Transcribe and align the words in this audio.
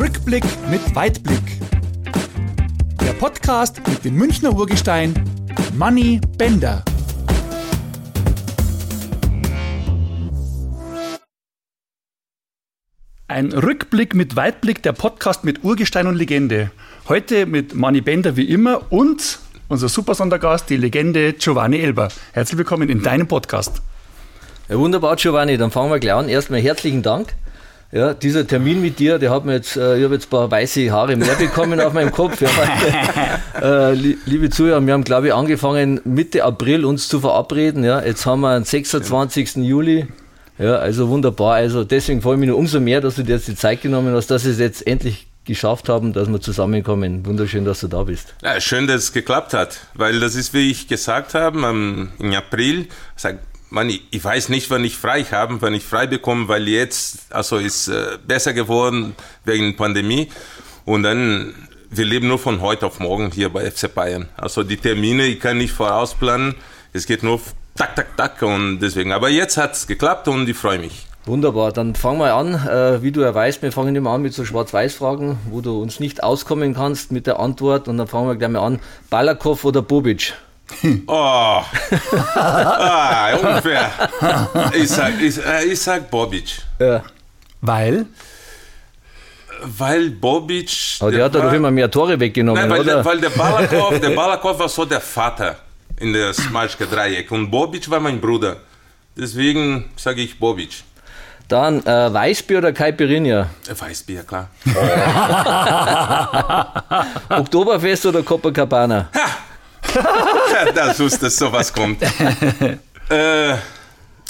Rückblick 0.00 0.44
mit 0.70 0.94
Weitblick. 0.94 1.42
Der 3.02 3.12
Podcast 3.12 3.86
mit 3.86 4.02
dem 4.02 4.14
Münchner 4.14 4.50
Urgestein 4.50 5.12
Manny 5.76 6.18
Bender. 6.38 6.82
Ein 13.28 13.52
Rückblick 13.52 14.14
mit 14.14 14.36
Weitblick, 14.36 14.82
der 14.82 14.92
Podcast 14.92 15.44
mit 15.44 15.64
Urgestein 15.64 16.06
und 16.06 16.14
Legende. 16.14 16.70
Heute 17.06 17.44
mit 17.44 17.74
Manny 17.74 18.00
Bender 18.00 18.36
wie 18.36 18.48
immer 18.48 18.90
und 18.90 19.38
unser 19.68 19.90
super 19.90 20.14
Sondergast, 20.14 20.70
die 20.70 20.78
Legende 20.78 21.34
Giovanni 21.34 21.78
Elber. 21.78 22.08
Herzlich 22.32 22.56
willkommen 22.56 22.88
in 22.88 23.02
deinem 23.02 23.28
Podcast. 23.28 23.82
Ja, 24.70 24.78
wunderbar, 24.78 25.16
Giovanni. 25.16 25.58
Dann 25.58 25.70
fangen 25.70 25.90
wir 25.90 25.98
gleich 25.98 26.14
an. 26.14 26.30
Erstmal 26.30 26.62
herzlichen 26.62 27.02
Dank. 27.02 27.34
Ja, 27.92 28.14
dieser 28.14 28.46
Termin 28.46 28.80
mit 28.80 29.00
dir, 29.00 29.18
der 29.18 29.32
hat 29.32 29.44
mir 29.44 29.54
jetzt, 29.54 29.76
äh, 29.76 29.98
ich 29.98 30.04
habe 30.04 30.14
jetzt 30.14 30.28
ein 30.28 30.30
paar 30.30 30.48
weiße 30.48 30.92
Haare 30.92 31.16
mehr 31.16 31.34
bekommen 31.34 31.80
auf 31.80 31.92
meinem 31.92 32.12
Kopf. 32.12 32.40
Ja, 32.40 32.50
äh, 33.90 33.94
liebe 33.94 34.48
Zuhörer, 34.48 34.80
wir 34.86 34.92
haben, 34.92 35.02
glaube 35.02 35.26
ich, 35.26 35.34
angefangen 35.34 36.00
Mitte 36.04 36.44
April 36.44 36.84
uns 36.84 37.08
zu 37.08 37.18
verabreden. 37.18 37.82
Ja, 37.82 38.00
jetzt 38.00 38.24
haben 38.26 38.42
wir 38.42 38.54
den 38.54 38.62
26. 38.62 39.56
Juli. 39.56 40.06
Ja, 40.56 40.76
also 40.76 41.08
wunderbar. 41.08 41.54
Also 41.54 41.82
deswegen 41.82 42.22
freue 42.22 42.34
ich 42.34 42.40
mich 42.40 42.48
nur 42.48 42.58
umso 42.58 42.78
mehr, 42.78 43.00
dass 43.00 43.16
du 43.16 43.24
dir 43.24 43.34
jetzt 43.34 43.48
die 43.48 43.56
Zeit 43.56 43.82
genommen 43.82 44.14
hast, 44.14 44.28
dass 44.28 44.44
es 44.44 44.60
jetzt 44.60 44.86
endlich 44.86 45.26
geschafft 45.44 45.88
haben, 45.88 46.12
dass 46.12 46.28
wir 46.28 46.40
zusammenkommen. 46.40 47.26
Wunderschön, 47.26 47.64
dass 47.64 47.80
du 47.80 47.88
da 47.88 48.04
bist. 48.04 48.34
Ja, 48.44 48.60
schön, 48.60 48.86
dass 48.86 49.02
es 49.02 49.12
geklappt 49.12 49.52
hat, 49.52 49.80
weil 49.94 50.20
das 50.20 50.36
ist, 50.36 50.54
wie 50.54 50.70
ich 50.70 50.86
gesagt 50.86 51.34
habe, 51.34 51.58
im 51.58 52.34
April, 52.36 52.86
sag, 53.16 53.38
man, 53.70 53.88
ich 53.88 54.24
weiß 54.24 54.48
nicht, 54.48 54.68
wann 54.70 54.84
ich 54.84 54.96
frei 54.96 55.24
habe, 55.24 55.62
wann 55.62 55.74
ich 55.74 55.84
frei 55.84 56.06
bekomme, 56.06 56.48
weil 56.48 56.68
jetzt, 56.68 57.32
also 57.32 57.56
ist 57.56 57.88
äh, 57.88 58.18
besser 58.26 58.52
geworden 58.52 59.14
wegen 59.44 59.76
Pandemie 59.76 60.28
und 60.84 61.04
dann, 61.04 61.54
wir 61.88 62.04
leben 62.04 62.28
nur 62.28 62.38
von 62.38 62.60
heute 62.60 62.86
auf 62.86 63.00
morgen 63.00 63.30
hier 63.30 63.48
bei 63.48 63.70
FC 63.70 63.92
Bayern. 63.92 64.28
Also 64.36 64.62
die 64.62 64.76
Termine, 64.76 65.24
ich 65.24 65.40
kann 65.40 65.58
nicht 65.58 65.72
vorausplanen, 65.72 66.56
es 66.92 67.06
geht 67.06 67.22
nur 67.22 67.40
tak, 67.76 67.96
tak, 67.96 68.16
tak 68.16 68.42
und 68.42 68.80
deswegen. 68.80 69.12
Aber 69.12 69.30
jetzt 69.30 69.56
hat 69.56 69.74
es 69.74 69.86
geklappt 69.86 70.28
und 70.28 70.48
ich 70.48 70.56
freue 70.56 70.78
mich. 70.78 71.06
Wunderbar, 71.26 71.70
dann 71.70 71.94
fangen 71.94 72.18
wir 72.18 72.34
an. 72.34 72.54
Äh, 72.54 73.02
wie 73.02 73.12
du 73.12 73.20
ja 73.20 73.34
weißt, 73.34 73.62
wir 73.62 73.72
fangen 73.72 73.94
immer 73.94 74.10
an 74.10 74.22
mit 74.22 74.32
so 74.32 74.44
Schwarz-Weiß-Fragen, 74.44 75.38
wo 75.50 75.60
du 75.60 75.80
uns 75.80 76.00
nicht 76.00 76.22
auskommen 76.24 76.74
kannst 76.74 77.12
mit 77.12 77.26
der 77.26 77.38
Antwort. 77.38 77.88
Und 77.88 77.98
dann 77.98 78.08
fangen 78.08 78.26
wir 78.26 78.36
gleich 78.36 78.50
mal 78.50 78.60
an. 78.60 78.80
Balakow 79.10 79.62
oder 79.64 79.82
Bobic? 79.82 80.34
Oh, 81.06 81.12
ah, 82.34 83.34
ungefähr. 83.34 83.90
Ich 84.74 84.88
sag, 84.88 85.20
ich, 85.20 85.44
äh, 85.44 85.64
ich 85.64 85.80
sag 85.80 86.10
Bobic. 86.10 86.62
Ja. 86.78 87.02
Weil? 87.60 88.06
Weil 89.62 90.10
Bobic. 90.10 90.70
Aber 91.00 91.10
der, 91.10 91.24
hat 91.24 91.34
doch 91.34 91.52
immer 91.52 91.70
mehr 91.70 91.90
Tore 91.90 92.18
weggenommen, 92.18 92.62
nein, 92.62 92.70
weil 92.70 92.80
oder? 92.80 92.94
Der, 92.96 93.04
weil 93.04 93.20
der 93.20 93.30
Balakow, 93.30 94.00
der 94.00 94.10
Balakow 94.10 94.58
war 94.58 94.68
so 94.68 94.84
der 94.84 95.00
Vater 95.00 95.56
in 95.98 96.12
der 96.12 96.32
Smalschke 96.32 96.86
Dreieck 96.86 97.30
und 97.30 97.50
Bobic 97.50 97.90
war 97.90 98.00
mein 98.00 98.20
Bruder. 98.20 98.56
Deswegen 99.16 99.90
sage 99.96 100.22
ich 100.22 100.38
Bobic. 100.38 100.82
Dann 101.48 101.84
äh, 101.84 102.14
Weißbier 102.14 102.58
oder 102.58 102.72
Caipirinha? 102.72 103.50
Weißbier, 103.68 104.22
klar. 104.22 104.48
Oktoberfest 107.28 108.06
oder 108.06 108.22
Copacabana? 108.22 109.08
Ha! 109.12 109.49
das 110.74 111.00
wusste, 111.00 111.26
dass 111.26 111.36
sowas 111.36 111.72
kommt. 111.72 112.02
äh, 113.08 113.54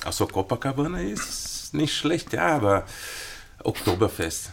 also 0.04 0.26
Copacabana 0.26 1.00
ist 1.00 1.72
nicht 1.74 1.94
schlecht, 1.94 2.32
ja, 2.32 2.56
aber 2.56 2.84
Oktoberfest. 3.62 4.50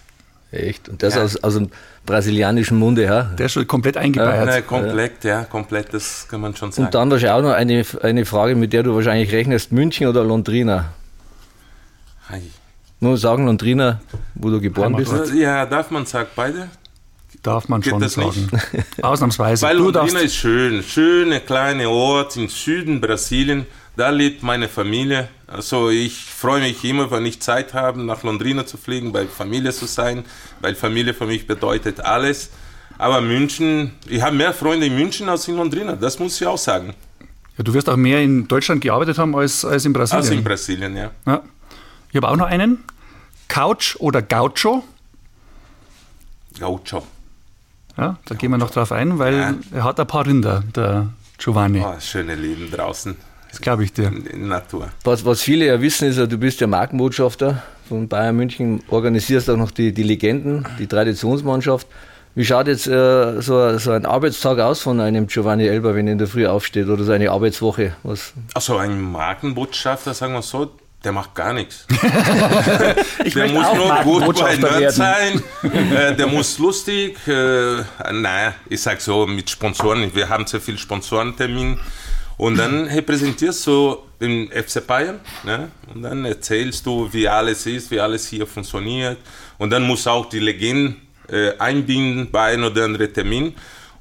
Echt? 0.52 0.88
Und 0.88 1.04
das 1.04 1.16
ja. 1.16 1.24
aus, 1.24 1.44
aus 1.44 1.56
dem 1.56 1.70
brasilianischen 2.06 2.80
Munde, 2.80 3.04
ja? 3.04 3.24
Der 3.24 3.48
ist 3.48 3.54
schon 3.54 3.68
komplett 3.68 3.98
eingebeiert. 3.98 4.48
Ja, 4.48 4.62
komplett, 4.62 5.24
ja. 5.24 5.44
komplett, 5.44 5.94
das 5.94 6.28
kann 6.30 6.42
man 6.42 6.56
schon 6.56 6.72
sagen. 6.72 6.86
Und 6.86 6.96
dann 6.96 7.12
wahrscheinlich 7.12 7.38
auch 7.38 7.42
noch 7.42 7.54
eine, 7.54 7.86
eine 8.02 8.26
Frage, 8.26 8.56
mit 8.56 8.72
der 8.72 8.84
du 8.84 8.96
wahrscheinlich 8.96 9.32
rechnest: 9.32 9.72
München 9.72 10.08
oder 10.08 10.24
Londrina? 10.24 10.94
Hi. 12.30 12.42
Nur 13.00 13.18
sagen 13.18 13.46
Londrina, 13.46 14.02
wo 14.36 14.50
du 14.50 14.60
geboren 14.60 14.96
bist? 14.96 15.34
Ja, 15.34 15.66
darf 15.66 15.92
man 15.92 16.06
sagen, 16.06 16.30
beide? 16.36 16.70
Darf 17.48 17.70
man 17.70 17.80
Geht 17.80 17.92
schon 17.92 18.10
sagen. 18.10 18.50
Ausnahmsweise. 19.02 19.66
Weil 19.66 19.78
du 19.78 19.90
Londrina 19.90 20.20
ist 20.20 20.36
schön. 20.36 20.84
Schöne 20.84 21.40
kleine 21.40 21.88
Ort 21.88 22.36
im 22.36 22.50
Süden 22.50 23.00
Brasilien. 23.00 23.66
Da 23.96 24.10
lebt 24.10 24.44
meine 24.44 24.68
Familie. 24.68 25.30
Also 25.48 25.90
ich 25.90 26.26
freue 26.26 26.60
mich 26.60 26.84
immer, 26.84 27.10
wenn 27.10 27.26
ich 27.26 27.40
Zeit 27.40 27.74
habe, 27.74 28.04
nach 28.04 28.24
Londrina 28.24 28.66
zu 28.66 28.76
fliegen, 28.76 29.14
bei 29.14 29.28
Familie 29.28 29.72
zu 29.72 29.86
sein, 29.86 30.26
weil 30.60 30.76
Familie 30.76 31.14
für 31.14 31.26
mich 31.26 31.48
bedeutet 31.48 32.02
alles. 32.02 32.50
Aber 32.98 33.22
München, 33.22 33.94
ich 34.10 34.22
habe 34.22 34.36
mehr 34.36 34.54
Freunde 34.54 34.88
in 34.88 34.96
München 34.96 35.30
als 35.30 35.48
in 35.48 35.56
Londrina, 35.56 35.96
das 35.96 36.20
muss 36.20 36.42
ich 36.42 36.46
auch 36.46 36.58
sagen. 36.58 36.96
Ja, 37.58 37.64
du 37.64 37.74
wirst 37.74 37.88
auch 37.88 37.96
mehr 37.96 38.22
in 38.22 38.50
Deutschland 38.50 38.82
gearbeitet 38.82 39.18
haben 39.18 39.34
als, 39.38 39.64
als 39.64 39.86
in 39.86 39.94
Brasilien. 39.94 40.22
Als 40.22 40.32
in 40.32 40.44
Brasilien, 40.44 40.98
ja. 40.98 41.12
ja. 41.26 41.42
Ich 42.10 42.18
habe 42.18 42.28
auch 42.28 42.36
noch 42.36 42.48
einen. 42.48 42.84
Couch 43.48 43.96
oder 44.00 44.22
Gaucho? 44.22 44.84
Gaucho. 46.60 47.04
Ja, 47.98 48.18
da 48.26 48.36
gehen 48.36 48.52
wir 48.52 48.58
noch 48.58 48.70
drauf 48.70 48.92
ein, 48.92 49.18
weil 49.20 49.36
ja. 49.36 49.54
er 49.74 49.84
hat 49.84 50.00
ein 50.00 50.08
paar 50.08 50.26
Rinder, 50.26 50.64
der 50.76 51.08
Giovanni. 51.38 51.84
Oh, 51.84 52.00
schöne 52.00 52.36
Leben 52.36 52.70
draußen. 52.72 53.16
Das 53.50 53.62
glaube 53.62 53.84
ich 53.84 53.94
dir. 53.94 54.08
In, 54.08 54.26
in 54.26 54.48
Natur. 54.48 54.90
Was, 55.04 55.26
was 55.26 55.42
viele 55.42 55.66
ja 55.66 55.82
wissen, 55.82 56.08
ist 56.08 56.18
ja, 56.18 56.26
du 56.26 56.38
bist 56.38 56.62
ja 56.62 56.68
Markenbotschafter 56.68 57.64
von 57.88 58.08
Bayern 58.08 58.36
München, 58.36 58.84
organisierst 58.90 59.50
auch 59.50 59.58
noch 59.58 59.72
die, 59.72 59.94
die 59.94 60.04
Legenden, 60.04 60.66
die 60.78 60.88
Traditionsmannschaft. 60.88 61.88
Wie 62.36 62.46
schaut 62.46 62.68
jetzt 62.68 62.86
äh, 62.86 63.42
so, 63.42 63.80
so, 63.80 63.92
ein 63.92 64.06
Arbeitstag 64.06 64.60
aus 64.60 64.82
von 64.82 65.00
einem 65.00 65.26
Giovanni 65.26 65.66
Elber, 65.66 65.96
wenn 65.96 66.06
er 66.06 66.14
in 66.14 66.20
der 66.20 66.28
Früh 66.28 66.46
aufsteht 66.46 66.88
oder 66.88 67.04
so 67.04 67.12
eine 67.12 67.32
Arbeitswoche? 67.32 67.96
Was? 68.04 68.34
Also 68.54 68.78
ein 68.78 69.02
Markenbotschafter, 69.02 70.14
sagen 70.14 70.34
wir 70.34 70.44
so, 70.44 70.70
der 71.04 71.12
macht 71.12 71.36
gar 71.36 71.54
nichts. 71.54 71.86
ich 73.24 73.34
der 73.34 73.48
muss 73.48 73.74
nur 73.74 74.24
gut 74.24 74.40
bei 74.62 74.90
sein, 74.90 75.42
äh, 75.64 76.16
der 76.16 76.28
muss 76.28 76.58
lustig, 76.58 77.18
äh, 77.28 77.84
naja, 78.12 78.56
ich 78.70 78.82
sag 78.82 79.00
so, 79.00 79.28
mit 79.28 79.50
Sponsoren, 79.50 80.14
wir 80.14 80.28
haben 80.28 80.48
sehr 80.48 80.60
viele 80.60 80.78
Sponsorentermine 80.78 81.78
und 82.38 82.58
dann 82.58 82.86
repräsentierst 82.88 83.68
du 83.68 83.98
den 84.20 84.50
FC 84.50 84.86
Bayern 84.86 85.20
ne? 85.44 85.72
und 85.94 86.02
dann 86.02 86.26
erzählst 86.26 86.86
du, 86.86 87.08
wie 87.12 87.28
alles 87.28 87.66
ist, 87.66 87.92
wie 87.92 88.00
alles 88.00 88.28
hier 88.28 88.48
funktioniert 88.48 89.18
und 89.60 89.70
dann 89.70 89.84
muss 89.84 90.08
auch 90.08 90.28
die 90.28 90.40
Legende 90.40 90.96
äh, 91.30 91.58
einbinden 91.58 92.32
bei 92.32 92.54
einem 92.54 92.66
oder 92.66 92.86
anderen 92.86 93.14
Termin. 93.14 93.54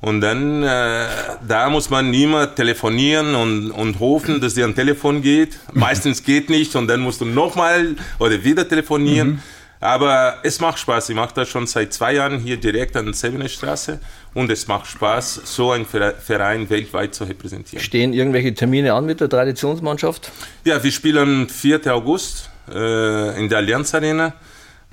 Und 0.07 0.21
dann, 0.21 0.63
äh, 0.63 1.09
da 1.49 1.69
muss 1.69 1.91
man 1.91 2.15
immer 2.15 2.55
telefonieren 2.55 3.35
und, 3.35 3.73
und 3.73 3.99
hoffen, 3.99 4.41
dass 4.41 4.55
dir 4.55 4.65
ein 4.65 4.77
Telefon 4.77 5.21
geht. 5.21 5.59
Meistens 5.73 6.23
geht 6.23 6.49
nicht 6.49 6.77
und 6.77 6.87
dann 6.87 7.01
musst 7.01 7.23
du 7.23 7.25
nochmal 7.25 7.97
oder 8.21 8.45
wieder 8.45 8.69
telefonieren. 8.69 9.29
Mhm. 9.31 9.43
Aber 9.81 10.37
es 10.45 10.61
macht 10.61 10.79
Spaß. 10.79 11.09
Ich 11.09 11.17
mache 11.17 11.35
das 11.35 11.49
schon 11.49 11.67
seit 11.67 11.93
zwei 11.93 12.15
Jahren 12.15 12.39
hier 12.39 12.57
direkt 12.57 12.97
an 12.97 13.07
der 13.07 13.15
Sevener 13.15 13.49
Straße 13.49 13.99
und 14.33 14.49
es 14.49 14.69
macht 14.69 14.87
Spaß, 14.87 15.41
so 15.43 15.73
einen 15.73 15.87
Verein 15.87 16.71
weltweit 16.71 17.13
zu 17.13 17.25
repräsentieren. 17.25 17.85
Stehen 17.85 18.13
irgendwelche 18.13 18.55
Termine 18.55 18.95
an 18.95 19.07
mit 19.07 19.21
der 19.21 19.29
Traditionsmannschaft? 19.29 20.31
Ja, 20.65 20.81
wir 20.81 20.93
spielen 20.93 21.19
am 21.19 21.49
4. 21.49 21.93
August 21.93 22.49
äh, 22.73 23.41
in 23.41 23.49
der 23.49 23.59
Allianz 23.59 23.93
Arena. 23.93 24.35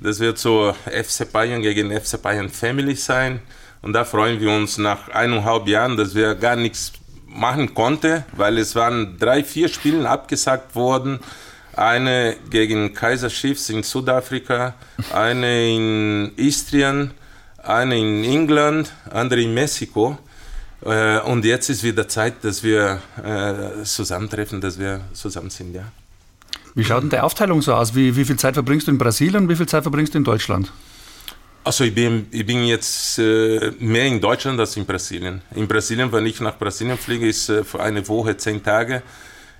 Das 0.00 0.18
wird 0.18 0.38
so 0.38 0.74
FC 0.86 1.30
Bayern 1.30 1.62
gegen 1.62 1.92
FC 1.92 2.20
Bayern 2.20 2.48
Family 2.48 2.96
sein. 2.96 3.40
Und 3.84 3.92
da 3.92 4.04
freuen 4.06 4.40
wir 4.40 4.50
uns 4.50 4.78
nach 4.78 5.10
eineinhalb 5.10 5.68
Jahren, 5.68 5.98
dass 5.98 6.14
wir 6.14 6.34
gar 6.36 6.56
nichts 6.56 6.92
machen 7.26 7.74
konnten, 7.74 8.24
weil 8.32 8.56
es 8.56 8.74
waren 8.74 9.18
drei, 9.18 9.44
vier 9.44 9.68
Spiele 9.68 10.08
abgesagt 10.08 10.74
worden. 10.74 11.20
Eine 11.76 12.36
gegen 12.48 12.94
Kaiser 12.94 13.28
Chiefs 13.28 13.68
in 13.68 13.82
Südafrika, 13.82 14.72
eine 15.12 15.68
in 15.68 16.32
Istrien, 16.36 17.10
eine 17.62 17.98
in 17.98 18.24
England, 18.24 18.90
andere 19.10 19.42
in 19.42 19.52
Mexiko. 19.52 20.16
Äh, 20.82 21.18
und 21.20 21.44
jetzt 21.44 21.68
ist 21.68 21.82
wieder 21.82 22.08
Zeit, 22.08 22.42
dass 22.42 22.62
wir 22.62 23.02
äh, 23.22 23.84
zusammentreffen, 23.84 24.62
dass 24.62 24.78
wir 24.78 25.02
zusammen 25.12 25.50
sind, 25.50 25.74
ja. 25.74 25.84
Wie 26.74 26.84
schaut 26.84 27.02
denn 27.02 27.10
die 27.10 27.20
Aufteilung 27.20 27.60
so 27.60 27.74
aus? 27.74 27.94
Wie, 27.94 28.16
wie 28.16 28.24
viel 28.24 28.36
Zeit 28.36 28.54
verbringst 28.54 28.86
du 28.86 28.92
in 28.92 28.98
Brasilien 28.98 29.42
und 29.42 29.48
wie 29.50 29.56
viel 29.56 29.68
Zeit 29.68 29.82
verbringst 29.82 30.14
du 30.14 30.18
in 30.18 30.24
Deutschland? 30.24 30.72
Also 31.66 31.84
ich 31.84 31.94
bin, 31.94 32.26
ich 32.30 32.44
bin 32.44 32.62
jetzt 32.64 33.18
äh, 33.18 33.72
mehr 33.78 34.04
in 34.04 34.20
Deutschland 34.20 34.60
als 34.60 34.76
in 34.76 34.84
Brasilien. 34.84 35.40
In 35.54 35.66
Brasilien, 35.66 36.12
wenn 36.12 36.26
ich 36.26 36.38
nach 36.40 36.58
Brasilien 36.58 36.98
fliege, 36.98 37.26
ist 37.26 37.48
äh, 37.48 37.64
für 37.64 37.80
eine 37.80 38.06
Woche 38.06 38.36
zehn 38.36 38.62
Tage. 38.62 39.02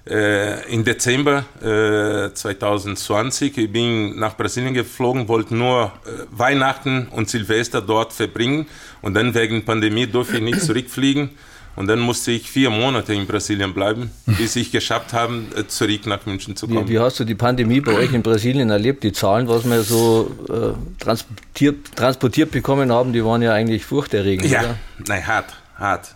Äh, 0.06 0.70
Im 0.70 0.84
Dezember 0.84 1.46
2020 1.62 3.56
ich 3.56 3.72
bin 3.72 4.18
nach 4.18 4.36
Brasilien 4.36 4.74
geflogen, 4.74 5.28
wollte 5.28 5.54
nur 5.54 5.92
äh, 6.04 6.26
Weihnachten 6.30 7.08
und 7.08 7.30
Silvester 7.30 7.80
dort 7.80 8.12
verbringen 8.12 8.66
und 9.00 9.14
dann 9.14 9.34
wegen 9.34 9.64
Pandemie 9.64 10.06
durfte 10.06 10.36
ich 10.36 10.42
nicht 10.42 10.60
zurückfliegen. 10.60 11.30
Und 11.76 11.88
dann 11.88 11.98
musste 11.98 12.30
ich 12.30 12.50
vier 12.50 12.70
Monate 12.70 13.14
in 13.14 13.26
Brasilien 13.26 13.74
bleiben, 13.74 14.10
bis 14.26 14.54
ich 14.54 14.70
geschafft 14.70 15.12
habe, 15.12 15.42
äh, 15.56 15.66
zurück 15.66 16.06
nach 16.06 16.24
München 16.24 16.54
zu 16.54 16.68
kommen. 16.68 16.88
Wie, 16.88 16.94
wie, 16.94 16.98
hast 16.98 17.18
du 17.18 17.24
die 17.24 17.34
Pandemie 17.34 17.80
bei 17.80 17.92
euch 17.94 18.12
in 18.12 18.22
Brasilien 18.22 18.70
erlebt? 18.70 19.02
Die 19.02 19.12
Zahlen, 19.12 19.48
was 19.48 19.64
wir 19.64 19.82
so 19.82 20.30
äh, 20.48 21.02
transportiert, 21.02 21.96
transportiert 21.96 22.52
bekommen 22.52 22.92
haben, 22.92 23.12
die 23.12 23.24
waren 23.24 23.42
ja 23.42 23.52
eigentlich 23.52 23.84
furchterregend. 23.84 24.48
Ja, 24.48 24.60
oder? 24.60 24.76
nein, 25.08 25.26
hart, 25.26 25.52
hart. 25.76 26.14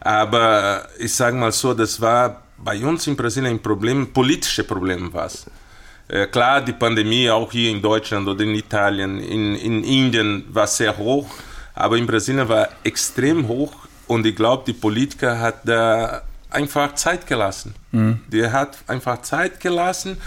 Aber 0.00 0.86
ich 0.98 1.14
sage 1.14 1.36
mal 1.36 1.52
so, 1.52 1.74
das 1.74 2.00
war 2.00 2.42
bei 2.58 2.82
uns 2.84 3.06
in 3.06 3.16
Brasilien 3.16 3.52
ein 3.52 3.62
Problem, 3.62 4.12
politische 4.12 4.64
Problem 4.64 5.12
war 5.12 5.26
es. 5.26 5.46
Äh, 6.08 6.26
klar, 6.26 6.62
die 6.62 6.72
Pandemie 6.72 7.28
auch 7.30 7.50
hier 7.52 7.70
in 7.70 7.80
Deutschland 7.80 8.26
oder 8.26 8.42
in 8.42 8.54
Italien, 8.54 9.20
in, 9.20 9.54
in 9.54 9.84
Indien 9.84 10.44
war 10.48 10.66
sehr 10.66 10.96
hoch, 10.96 11.26
aber 11.74 11.96
in 11.96 12.06
Brasilien 12.06 12.48
war 12.48 12.68
extrem 12.84 13.48
hoch 13.48 13.72
und 14.06 14.26
ich 14.26 14.36
glaube, 14.36 14.64
die 14.66 14.72
Politiker 14.72 15.38
hat 15.38 15.66
da 15.66 16.22
einfach 16.50 16.94
Zeit 16.94 17.26
gelassen. 17.26 17.74
Mhm. 17.92 18.20
Die 18.28 18.46
hat 18.48 18.78
einfach 18.86 19.22
Zeit 19.22 19.60
gelassen, 19.60 20.18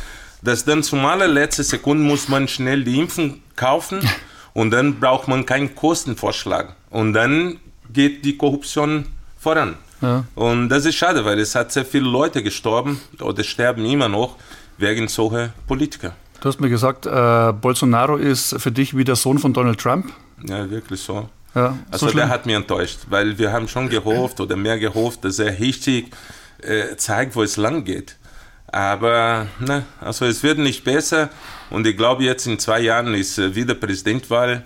dass 0.41 0.65
dann 0.65 0.83
zum 0.83 1.05
allerletzten 1.05 1.65
Sekunde 1.65 2.03
muss 2.03 2.27
man 2.27 2.47
schnell 2.47 2.83
die 2.83 2.99
Impfung 2.99 3.41
kaufen 3.55 3.99
und 4.53 4.71
dann 4.71 4.99
braucht 4.99 5.27
man 5.27 5.45
keinen 5.45 5.75
Kostenvorschlag. 5.75 6.75
Und 6.89 7.13
dann 7.13 7.59
geht 7.91 8.23
die 8.25 8.37
Korruption 8.37 9.05
voran. 9.39 9.75
Ja. 10.01 10.25
Und 10.35 10.69
das 10.69 10.85
ist 10.85 10.95
schade, 10.95 11.25
weil 11.25 11.39
es 11.39 11.55
hat 11.55 11.71
sehr 11.71 11.85
viele 11.85 12.07
Leute 12.07 12.43
gestorben 12.43 13.01
oder 13.19 13.43
sterben 13.43 13.85
immer 13.85 14.09
noch 14.09 14.35
wegen 14.77 15.07
solcher 15.07 15.53
Politiker. 15.65 16.13
Du 16.39 16.49
hast 16.49 16.59
mir 16.59 16.69
gesagt, 16.69 17.07
äh, 17.07 17.53
Bolsonaro 17.53 18.15
ist 18.17 18.61
für 18.61 18.71
dich 18.71 18.95
wie 18.95 19.03
der 19.03 19.15
Sohn 19.15 19.39
von 19.39 19.53
Donald 19.53 19.79
Trump. 19.79 20.13
Ja, 20.47 20.69
wirklich 20.69 21.01
so. 21.01 21.29
Ja, 21.55 21.77
also 21.89 22.09
so 22.09 22.15
der 22.15 22.29
hat 22.29 22.45
mich 22.45 22.55
enttäuscht, 22.55 22.99
weil 23.09 23.37
wir 23.37 23.51
haben 23.51 23.67
schon 23.67 23.89
gehofft 23.89 24.39
oder 24.39 24.55
mehr 24.55 24.77
gehofft, 24.77 25.23
dass 25.25 25.39
er 25.39 25.59
richtig 25.59 26.11
äh, 26.61 26.95
zeigt, 26.97 27.35
wo 27.35 27.43
es 27.43 27.57
lang 27.57 27.83
geht. 27.83 28.15
Aber 28.67 29.47
na, 29.59 29.83
also 30.01 30.25
es 30.25 30.43
wird 30.43 30.59
nicht 30.59 30.83
besser 30.83 31.29
und 31.69 31.87
ich 31.87 31.95
glaube 31.95 32.23
jetzt 32.23 32.45
in 32.47 32.59
zwei 32.59 32.81
Jahren 32.81 33.13
ist 33.13 33.37
äh, 33.37 33.55
wieder 33.55 33.75
Präsidentwahl 33.75 34.63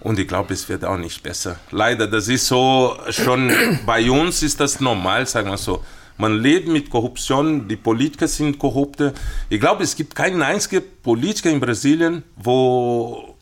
und 0.00 0.18
ich 0.18 0.28
glaube 0.28 0.54
es 0.54 0.68
wird 0.68 0.84
auch 0.84 0.96
nicht 0.96 1.22
besser. 1.22 1.56
Leider, 1.70 2.06
das 2.06 2.28
ist 2.28 2.46
so 2.46 2.96
schon 3.10 3.52
bei 3.86 4.10
uns 4.10 4.42
ist 4.42 4.60
das 4.60 4.80
normal, 4.80 5.26
sagen 5.26 5.50
wir 5.50 5.58
so. 5.58 5.84
Man 6.16 6.38
lebt 6.38 6.68
mit 6.68 6.90
Korruption, 6.90 7.66
die 7.66 7.76
Politiker 7.76 8.28
sind 8.28 8.58
korrupte. 8.58 9.14
Ich 9.48 9.58
glaube, 9.58 9.82
es 9.82 9.96
gibt 9.96 10.14
keinen 10.14 10.42
einzigen 10.42 10.82
Politiker 11.02 11.50
in 11.50 11.60
Brasilien, 11.60 12.22
wo 12.36 13.36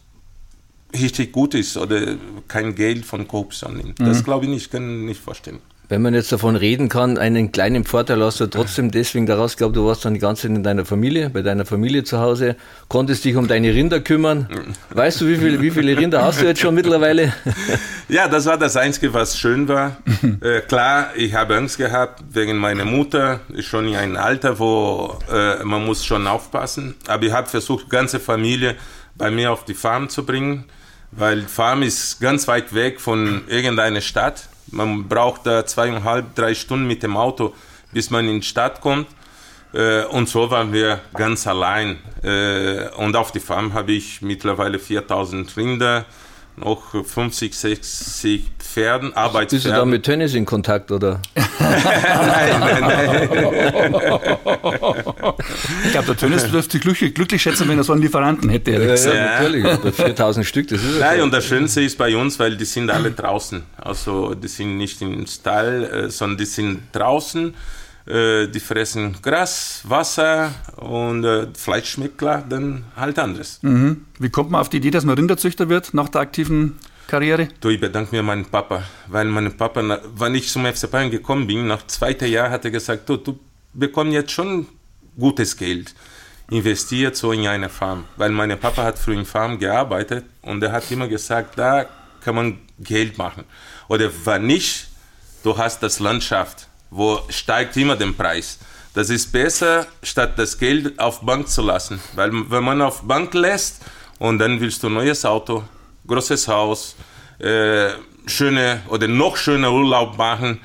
richtig 0.92 1.32
gut 1.32 1.54
ist 1.54 1.76
oder 1.76 2.16
kein 2.46 2.74
Geld 2.74 3.04
von 3.04 3.26
Korruption 3.28 3.76
nimmt. 3.76 4.00
Das 4.00 4.18
mhm. 4.18 4.24
glaube 4.24 4.44
ich 4.46 4.50
nicht, 4.50 4.70
kann 4.70 5.00
ich 5.00 5.06
nicht 5.06 5.20
vorstellen. 5.20 5.60
Wenn 5.90 6.02
man 6.02 6.12
jetzt 6.12 6.30
davon 6.30 6.54
reden 6.54 6.90
kann, 6.90 7.16
einen 7.16 7.50
kleinen 7.50 7.84
Vorteil 7.84 8.22
hast 8.22 8.40
du 8.40 8.46
trotzdem 8.46 8.90
deswegen 8.90 9.24
daraus, 9.24 9.56
glaube 9.56 9.72
du 9.72 9.86
warst 9.86 10.04
dann 10.04 10.12
die 10.12 10.20
ganze 10.20 10.42
Zeit 10.42 10.50
in 10.50 10.62
deiner 10.62 10.84
Familie, 10.84 11.30
bei 11.30 11.40
deiner 11.40 11.64
Familie 11.64 12.04
zu 12.04 12.18
Hause, 12.18 12.56
konntest 12.88 13.24
dich 13.24 13.36
um 13.36 13.48
deine 13.48 13.72
Rinder 13.72 14.00
kümmern. 14.00 14.48
Weißt 14.90 15.22
du, 15.22 15.26
wie 15.26 15.36
viele, 15.36 15.62
wie 15.62 15.70
viele 15.70 15.96
Rinder 15.96 16.22
hast 16.22 16.42
du 16.42 16.44
jetzt 16.44 16.60
schon 16.60 16.74
mittlerweile? 16.74 17.32
Ja, 18.10 18.26
das 18.26 18.46
war 18.46 18.56
das 18.56 18.74
Einzige, 18.74 19.12
was 19.12 19.38
schön 19.38 19.68
war. 19.68 19.98
äh, 20.40 20.60
klar, 20.62 21.10
ich 21.14 21.34
habe 21.34 21.56
Angst 21.56 21.76
gehabt 21.76 22.24
wegen 22.30 22.56
meiner 22.56 22.86
Mutter, 22.86 23.40
ist 23.50 23.66
schon 23.66 23.86
in 23.86 23.96
einem 23.96 24.16
Alter, 24.16 24.58
wo 24.58 25.18
äh, 25.30 25.62
man 25.62 25.84
muss 25.84 26.06
schon 26.06 26.26
aufpassen. 26.26 26.94
Aber 27.06 27.26
ich 27.26 27.32
habe 27.32 27.50
versucht, 27.50 27.84
die 27.84 27.90
ganze 27.90 28.18
Familie 28.18 28.76
bei 29.18 29.30
mir 29.30 29.52
auf 29.52 29.64
die 29.64 29.74
Farm 29.74 30.08
zu 30.08 30.24
bringen 30.24 30.64
weil 31.10 31.42
Farm 31.42 31.82
ist 31.82 32.20
ganz 32.20 32.46
weit 32.48 32.74
weg 32.74 33.00
von 33.00 33.42
irgendeiner 33.48 34.00
Stadt. 34.00 34.48
Man 34.70 35.08
braucht 35.08 35.46
da 35.46 35.64
zweieinhalb, 35.64 36.34
drei 36.34 36.54
Stunden 36.54 36.86
mit 36.86 37.02
dem 37.02 37.16
Auto, 37.16 37.54
bis 37.92 38.10
man 38.10 38.28
in 38.28 38.40
die 38.40 38.46
Stadt 38.46 38.80
kommt. 38.80 39.06
Äh, 39.72 40.04
und 40.04 40.28
so 40.28 40.50
waren 40.50 40.72
wir 40.72 41.00
ganz 41.14 41.46
allein. 41.46 41.98
Äh, 42.22 42.88
und 42.96 43.16
auf 43.16 43.32
die 43.32 43.40
Farm 43.40 43.72
habe 43.72 43.92
ich 43.92 44.20
mittlerweile 44.22 44.78
4000 44.78 45.56
Rinder, 45.56 46.04
noch 46.60 47.04
50, 47.04 47.54
60 47.54 48.44
Pferden, 48.58 49.14
Arbeitspferden. 49.14 49.48
Bist 49.48 49.66
du 49.66 49.70
da 49.70 49.84
mit 49.84 50.02
Tennis 50.04 50.34
in 50.34 50.44
Kontakt, 50.44 50.90
oder? 50.90 51.20
nein, 51.58 52.60
nein, 52.60 52.80
nein. 52.80 53.28
ich 55.84 55.92
glaube, 55.92 56.06
der 56.06 56.16
Tönnis 56.16 56.50
dürfte 56.50 56.72
sich 56.72 56.80
glücklich, 56.80 57.14
glücklich 57.14 57.42
schätzen, 57.42 57.68
wenn 57.68 57.78
er 57.78 57.84
so 57.84 57.92
einen 57.92 58.02
Lieferanten 58.02 58.50
hätte. 58.50 58.72
Ja, 58.72 58.94
ja, 58.94 59.40
natürlich, 59.40 59.94
4000 59.94 60.46
Stück, 60.46 60.68
das 60.68 60.82
ist 60.82 61.00
Nein, 61.00 61.22
und 61.22 61.32
das 61.32 61.46
Schönste 61.46 61.80
ist 61.80 61.96
bei 61.98 62.16
uns, 62.16 62.38
weil 62.38 62.56
die 62.56 62.64
sind 62.64 62.90
alle 62.90 63.10
draußen. 63.10 63.62
Also 63.76 64.34
die 64.34 64.48
sind 64.48 64.76
nicht 64.76 65.00
im 65.02 65.26
Stall, 65.26 65.84
äh, 65.84 66.10
sondern 66.10 66.38
die 66.38 66.46
sind 66.46 66.82
draußen 66.92 67.54
äh, 68.08 68.48
die 68.48 68.60
fressen 68.60 69.16
Gras, 69.22 69.82
Wasser 69.84 70.52
und 70.76 71.24
äh, 71.24 71.46
Fleisch 71.54 71.90
schmeckt 71.90 72.18
klar 72.18 72.44
dann 72.48 72.84
halt 72.96 73.18
anders. 73.18 73.58
Mhm. 73.62 74.06
Wie 74.18 74.30
kommt 74.30 74.50
man 74.50 74.60
auf 74.60 74.68
die 74.68 74.78
Idee, 74.78 74.90
dass 74.90 75.04
man 75.04 75.16
Rinderzüchter 75.16 75.68
wird 75.68 75.92
nach 75.94 76.08
der 76.08 76.22
aktiven 76.22 76.78
Karriere? 77.06 77.48
Du, 77.60 77.68
ich 77.68 77.80
bedanke 77.80 78.16
mir 78.16 78.22
meinen 78.22 78.46
Papa, 78.46 78.82
weil 79.08 79.26
mein 79.26 79.56
Papa, 79.56 80.00
wenn 80.16 80.34
ich 80.34 80.48
zum 80.48 80.64
FC 80.64 80.90
Bayern 80.90 81.10
gekommen 81.10 81.46
bin, 81.46 81.66
nach 81.66 81.86
zweiter 81.86 82.26
Jahr 82.26 82.50
hat 82.50 82.64
er 82.64 82.70
gesagt, 82.70 83.08
du, 83.08 83.16
du 83.16 83.38
bekommst 83.74 84.14
jetzt 84.14 84.32
schon 84.32 84.66
gutes 85.18 85.56
Geld 85.56 85.94
investiert 86.50 87.14
so 87.16 87.32
in 87.32 87.46
eine 87.46 87.68
Farm, 87.68 88.04
weil 88.16 88.30
mein 88.30 88.58
Papa 88.58 88.82
hat 88.82 88.98
früher 88.98 89.18
in 89.18 89.26
Farm 89.26 89.58
gearbeitet 89.58 90.24
und 90.42 90.62
er 90.62 90.72
hat 90.72 90.90
immer 90.90 91.08
gesagt, 91.08 91.58
da 91.58 91.86
kann 92.22 92.34
man 92.34 92.58
Geld 92.78 93.18
machen. 93.18 93.44
Oder 93.88 94.10
wenn 94.24 94.46
nicht, 94.46 94.88
du 95.42 95.58
hast 95.58 95.82
das 95.82 95.98
Landschaft 95.98 96.68
wo 96.90 97.20
steigt 97.28 97.76
immer 97.76 97.96
den 97.96 98.14
Preis. 98.14 98.58
Das 98.94 99.10
ist 99.10 99.30
besser, 99.30 99.86
statt 100.02 100.32
das 100.36 100.58
Geld 100.58 100.98
auf 100.98 101.20
Bank 101.20 101.48
zu 101.48 101.62
lassen. 101.62 102.00
Weil 102.14 102.30
wenn 102.50 102.64
man 102.64 102.82
auf 102.82 103.02
Bank 103.02 103.34
lässt 103.34 103.82
und 104.18 104.38
dann 104.38 104.60
willst 104.60 104.82
du 104.82 104.88
ein 104.88 104.94
neues 104.94 105.24
Auto, 105.24 105.62
großes 106.06 106.48
Haus, 106.48 106.96
äh, 107.38 107.90
schöne 108.26 108.82
oder 108.88 109.06
noch 109.06 109.36
schöner 109.36 109.72
Urlaub 109.72 110.18
machen, 110.18 110.60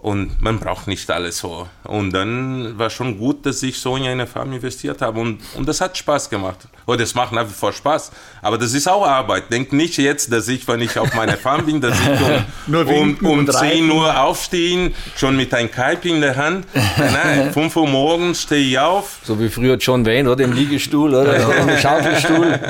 und 0.00 0.40
man 0.40 0.60
braucht 0.60 0.86
nicht 0.86 1.10
alles 1.10 1.38
so. 1.38 1.66
Und 1.82 2.12
dann 2.12 2.78
war 2.78 2.88
schon 2.88 3.18
gut, 3.18 3.44
dass 3.44 3.60
ich 3.64 3.80
so 3.80 3.96
in 3.96 4.04
eine 4.04 4.28
Farm 4.28 4.52
investiert 4.52 5.02
habe. 5.02 5.18
Und, 5.18 5.40
und 5.56 5.68
das 5.68 5.80
hat 5.80 5.98
Spaß 5.98 6.30
gemacht. 6.30 6.68
Und 6.86 7.00
es 7.00 7.16
macht 7.16 7.32
nach 7.32 7.48
wie 7.48 7.52
vor 7.52 7.72
Spaß. 7.72 8.12
Aber 8.40 8.58
das 8.58 8.74
ist 8.74 8.86
auch 8.86 9.04
Arbeit. 9.04 9.50
Denk 9.50 9.72
nicht 9.72 9.98
jetzt, 9.98 10.32
dass 10.32 10.46
ich, 10.46 10.68
wenn 10.68 10.80
ich 10.82 10.96
auf 10.96 11.12
meiner 11.14 11.36
Farm 11.36 11.66
bin, 11.66 11.80
dass 11.80 11.98
ich 11.98 12.72
um, 12.72 13.16
um, 13.22 13.40
um 13.40 13.50
10 13.50 13.90
Uhr 13.90 14.22
aufstehen, 14.22 14.94
schon 15.16 15.36
mit 15.36 15.52
einem 15.52 15.68
Kalb 15.68 16.04
in 16.04 16.20
der 16.20 16.36
Hand. 16.36 16.66
Nein, 16.96 17.52
5 17.52 17.74
Uhr 17.76 17.88
morgens 17.88 18.42
stehe 18.42 18.64
ich 18.64 18.78
auf. 18.78 19.18
So 19.24 19.40
wie 19.40 19.48
früher 19.48 19.78
John 19.78 20.06
Wayne, 20.06 20.30
oder? 20.30 20.44
Im 20.44 20.52
Liegestuhl, 20.52 21.12
oder? 21.12 21.58
Im 21.58 21.76
Schaukelstuhl. 21.76 22.60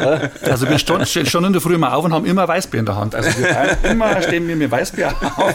Also 0.44 0.66
wir 0.66 0.78
stehen 0.78 1.26
schon 1.26 1.44
in 1.44 1.52
der 1.52 1.60
Früh 1.60 1.76
mal 1.76 1.92
auf 1.92 2.06
und 2.06 2.14
haben 2.14 2.24
immer 2.24 2.48
Weißbier 2.48 2.80
in 2.80 2.86
der 2.86 2.96
Hand. 2.96 3.14
Also 3.14 3.38
wir 3.38 3.76
immer 3.84 4.22
stehen 4.22 4.48
wir 4.48 4.56
mit 4.56 4.70
Weißbier 4.70 5.14
auf. 5.36 5.54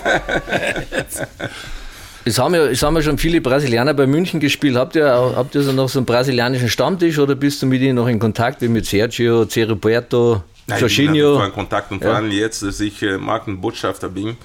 Es 2.26 2.40
haben, 2.40 2.56
ja, 2.56 2.66
es 2.68 2.82
haben 2.82 2.96
ja 2.96 3.02
schon 3.02 3.18
viele 3.18 3.42
Brasilianer 3.42 3.94
bei 3.94 4.08
München 4.08 4.40
gespielt. 4.40 4.78
Habt 4.78 4.96
ihr, 4.96 5.06
habt 5.06 5.56
ihr 5.56 5.62
so 5.62 5.74
noch 5.74 5.90
so 5.90 6.00
einen 6.00 6.06
brasilianischen 6.06 6.70
Stammtisch 6.70 7.20
oder 7.20 7.36
bist 7.36 7.62
du 7.62 7.66
mit 7.66 7.82
ihnen 7.82 7.96
noch 7.96 8.08
in 8.08 8.18
Kontakt, 8.18 8.62
wie 8.62 8.70
mit 8.70 8.86
Sergio, 8.86 9.46
Ceroberto, 9.46 10.42
Jorginho? 10.68 11.34
Ich 11.34 11.40
bin 11.40 11.48
in 11.48 11.54
Kontakt 11.54 11.92
und 11.92 12.02
vor 12.02 12.14
allem 12.14 12.32
jetzt, 12.32 12.64
dass 12.64 12.80
ich 12.80 13.02
äh, 13.04 13.18
Markenbotschafter 13.18 14.08
bin. 14.08 14.38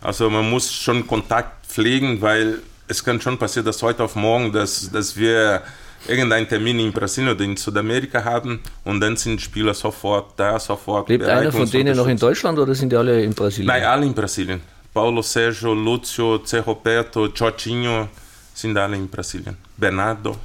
Also 0.00 0.30
man 0.30 0.48
muss 0.48 0.72
schon 0.72 1.06
Kontakt 1.06 1.66
pflegen, 1.66 2.20
weil 2.20 2.58
es 2.86 3.02
kann 3.02 3.20
schon 3.20 3.36
passieren, 3.36 3.66
dass 3.66 3.82
heute 3.82 4.04
auf 4.04 4.14
morgen, 4.14 4.52
dass, 4.52 4.90
dass 4.92 5.16
wir 5.16 5.62
irgendeinen 6.06 6.48
Termin 6.48 6.78
in 6.78 6.92
Brasilien 6.92 7.34
oder 7.34 7.44
in 7.44 7.56
Südamerika 7.56 8.22
haben 8.22 8.60
und 8.84 9.00
dann 9.00 9.16
sind 9.16 9.40
Spieler 9.40 9.74
sofort 9.74 10.34
da, 10.36 10.60
sofort. 10.60 11.08
Lebt 11.08 11.24
einer 11.24 11.50
von 11.50 11.68
denen 11.68 11.96
noch 11.96 12.06
in 12.06 12.18
Deutschland 12.18 12.58
oder 12.58 12.74
sind 12.74 12.92
die 12.92 12.96
alle 12.96 13.22
in 13.22 13.34
Brasilien? 13.34 13.66
Nein, 13.66 13.82
alle 13.82 14.06
in 14.06 14.14
Brasilien. 14.14 14.60
Paulo 14.94 15.22
Sérgio, 15.22 15.74
Lúcio, 15.74 16.38
Zé 16.44 16.60
Roberto, 16.60 17.28
Chotinho 17.28 18.08
sind 18.54 18.76
alle 18.76 18.96
in 18.96 19.08
Brasilien. 19.08 19.56
Bernardo. 19.76 20.36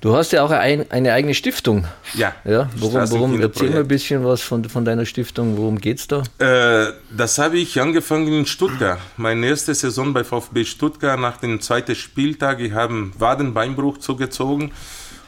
Du 0.00 0.14
hast 0.14 0.32
ja 0.32 0.44
auch 0.44 0.52
ein, 0.52 0.88
eine 0.90 1.12
eigene 1.12 1.34
Stiftung. 1.34 1.84
Ja. 2.14 2.34
ja 2.44 2.70
worum, 2.76 3.10
worum 3.10 3.40
erzähl 3.40 3.70
mal 3.70 3.80
ein 3.80 3.88
bisschen 3.88 4.24
was 4.24 4.40
von, 4.40 4.62
von 4.68 4.84
deiner 4.84 5.04
Stiftung. 5.04 5.56
Worum 5.56 5.80
geht 5.80 5.98
es 5.98 6.06
da? 6.06 6.22
Äh, 6.38 6.92
das 7.10 7.38
habe 7.38 7.58
ich 7.58 7.80
angefangen 7.80 8.28
in 8.28 8.46
Stuttgart. 8.46 9.00
Meine 9.16 9.46
erste 9.46 9.74
Saison 9.74 10.12
bei 10.12 10.22
VfB 10.22 10.64
Stuttgart 10.64 11.18
nach 11.18 11.38
dem 11.38 11.60
zweiten 11.60 11.96
Spieltag. 11.96 12.60
Ich 12.60 12.72
habe 12.72 12.92
einen 12.92 13.12
Wadenbeinbruch 13.18 13.98
zugezogen 13.98 14.70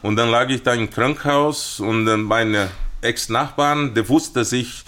und 0.03 0.15
dann 0.15 0.31
lag 0.31 0.49
ich 0.51 0.63
da 0.63 0.75
im 0.75 0.91
Krankenhaus 0.91 1.81
und 1.81 2.05
meine 2.23 2.69
Ex-Nachbarn, 3.01 3.95
der 3.95 4.09
wusste, 4.09 4.41
dass 4.41 4.53
ich 4.53 4.85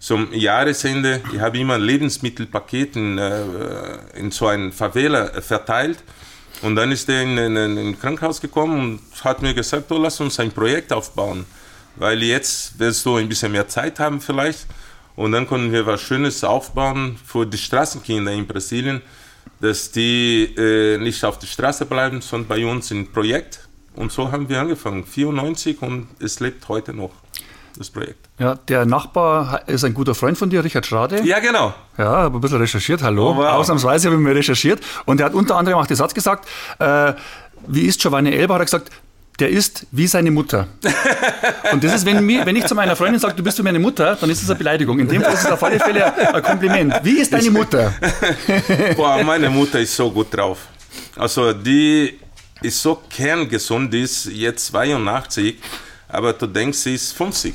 zum 0.00 0.32
Jahresende, 0.32 1.20
ich 1.32 1.40
habe 1.40 1.58
immer 1.58 1.78
Lebensmittelpaket 1.78 2.96
in, 2.96 3.18
äh, 3.18 3.42
in 4.14 4.30
so 4.30 4.46
ein 4.46 4.72
Favela 4.72 5.40
verteilt. 5.42 6.02
Und 6.62 6.74
dann 6.76 6.90
ist 6.90 7.08
er 7.10 7.22
in, 7.22 7.36
in, 7.36 7.56
in 7.56 7.78
ein 7.78 8.00
Krankenhaus 8.00 8.40
gekommen 8.40 8.80
und 8.80 9.24
hat 9.24 9.42
mir 9.42 9.52
gesagt, 9.52 9.92
oh, 9.92 9.98
lass 9.98 10.18
uns 10.20 10.40
ein 10.40 10.52
Projekt 10.52 10.92
aufbauen. 10.92 11.44
Weil 11.96 12.22
jetzt 12.22 12.78
wirst 12.78 13.04
du 13.04 13.16
ein 13.16 13.28
bisschen 13.28 13.52
mehr 13.52 13.68
Zeit 13.68 14.00
haben 14.00 14.22
vielleicht. 14.22 14.66
Und 15.16 15.32
dann 15.32 15.46
können 15.46 15.70
wir 15.70 15.84
was 15.84 16.00
Schönes 16.00 16.42
aufbauen 16.44 17.18
für 17.24 17.44
die 17.44 17.58
Straßenkinder 17.58 18.32
in 18.32 18.46
Brasilien, 18.46 19.02
dass 19.60 19.90
die 19.90 20.44
äh, 20.56 20.96
nicht 20.96 21.22
auf 21.24 21.38
der 21.38 21.46
Straße 21.46 21.84
bleiben, 21.84 22.22
sondern 22.22 22.48
bei 22.48 22.64
uns 22.64 22.90
im 22.90 23.12
Projekt. 23.12 23.68
Und 23.96 24.12
so 24.12 24.32
haben 24.32 24.48
wir 24.48 24.60
angefangen, 24.60 25.04
94 25.04 25.82
und 25.82 26.08
es 26.20 26.40
lebt 26.40 26.66
heute 26.68 26.94
noch, 26.94 27.10
das 27.76 27.90
Projekt. 27.90 28.28
Ja, 28.38 28.54
der 28.54 28.84
Nachbar 28.86 29.62
ist 29.68 29.84
ein 29.84 29.94
guter 29.94 30.14
Freund 30.14 30.38
von 30.38 30.50
dir, 30.50 30.64
Richard 30.64 30.86
Schrade. 30.86 31.22
Ja, 31.22 31.38
genau. 31.38 31.74
Ja, 31.98 32.04
habe 32.04 32.38
ein 32.38 32.40
bisschen 32.40 32.58
recherchiert, 32.58 33.02
hallo. 33.02 33.30
Oh, 33.30 33.36
wow. 33.36 33.52
Ausnahmsweise 33.54 34.08
habe 34.08 34.16
ich 34.16 34.22
mir 34.22 34.34
recherchiert. 34.34 34.80
Und 35.04 35.20
er 35.20 35.26
hat 35.26 35.34
unter 35.34 35.56
anderem 35.56 35.78
auch 35.78 35.86
den 35.86 35.96
Satz 35.96 36.14
gesagt, 36.14 36.48
äh, 36.78 37.12
wie 37.66 37.82
ist 37.82 38.00
Giovanni 38.00 38.30
Elber, 38.30 38.54
hat 38.54 38.62
er 38.62 38.64
gesagt, 38.64 38.90
der 39.40 39.48
ist 39.48 39.86
wie 39.90 40.06
seine 40.06 40.30
Mutter. 40.30 40.68
Und 41.72 41.82
das 41.82 41.94
ist, 41.94 42.06
wenn, 42.06 42.24
mir, 42.24 42.44
wenn 42.44 42.56
ich 42.56 42.66
zu 42.66 42.74
meiner 42.74 42.94
Freundin 42.94 43.18
sage, 43.18 43.34
du 43.34 43.42
bist 43.42 43.58
wie 43.58 43.62
meine 43.62 43.78
Mutter, 43.78 44.16
dann 44.20 44.28
ist 44.28 44.42
das 44.42 44.50
eine 44.50 44.58
Beleidigung. 44.58 44.98
In 44.98 45.08
dem 45.08 45.22
Fall 45.22 45.32
ist 45.32 45.44
es 45.44 45.50
auf 45.50 45.62
alle 45.62 45.80
Fälle 45.80 46.34
ein 46.34 46.42
Kompliment. 46.42 46.94
Wie 47.02 47.18
ist 47.18 47.32
deine 47.32 47.50
Mutter? 47.50 47.94
Boah, 48.96 49.22
meine 49.24 49.48
Mutter 49.48 49.80
ist 49.80 49.96
so 49.96 50.10
gut 50.10 50.34
drauf. 50.36 50.58
Also 51.16 51.52
die 51.54 52.18
ist 52.62 52.82
so 52.82 53.02
kerngesund, 53.08 53.92
die 53.92 54.02
ist 54.02 54.26
jetzt 54.26 54.66
82, 54.66 55.58
aber 56.12 56.32
du 56.32 56.46
denkst, 56.46 56.78
sie 56.78 56.94
ist 56.94 57.12
50. 57.12 57.54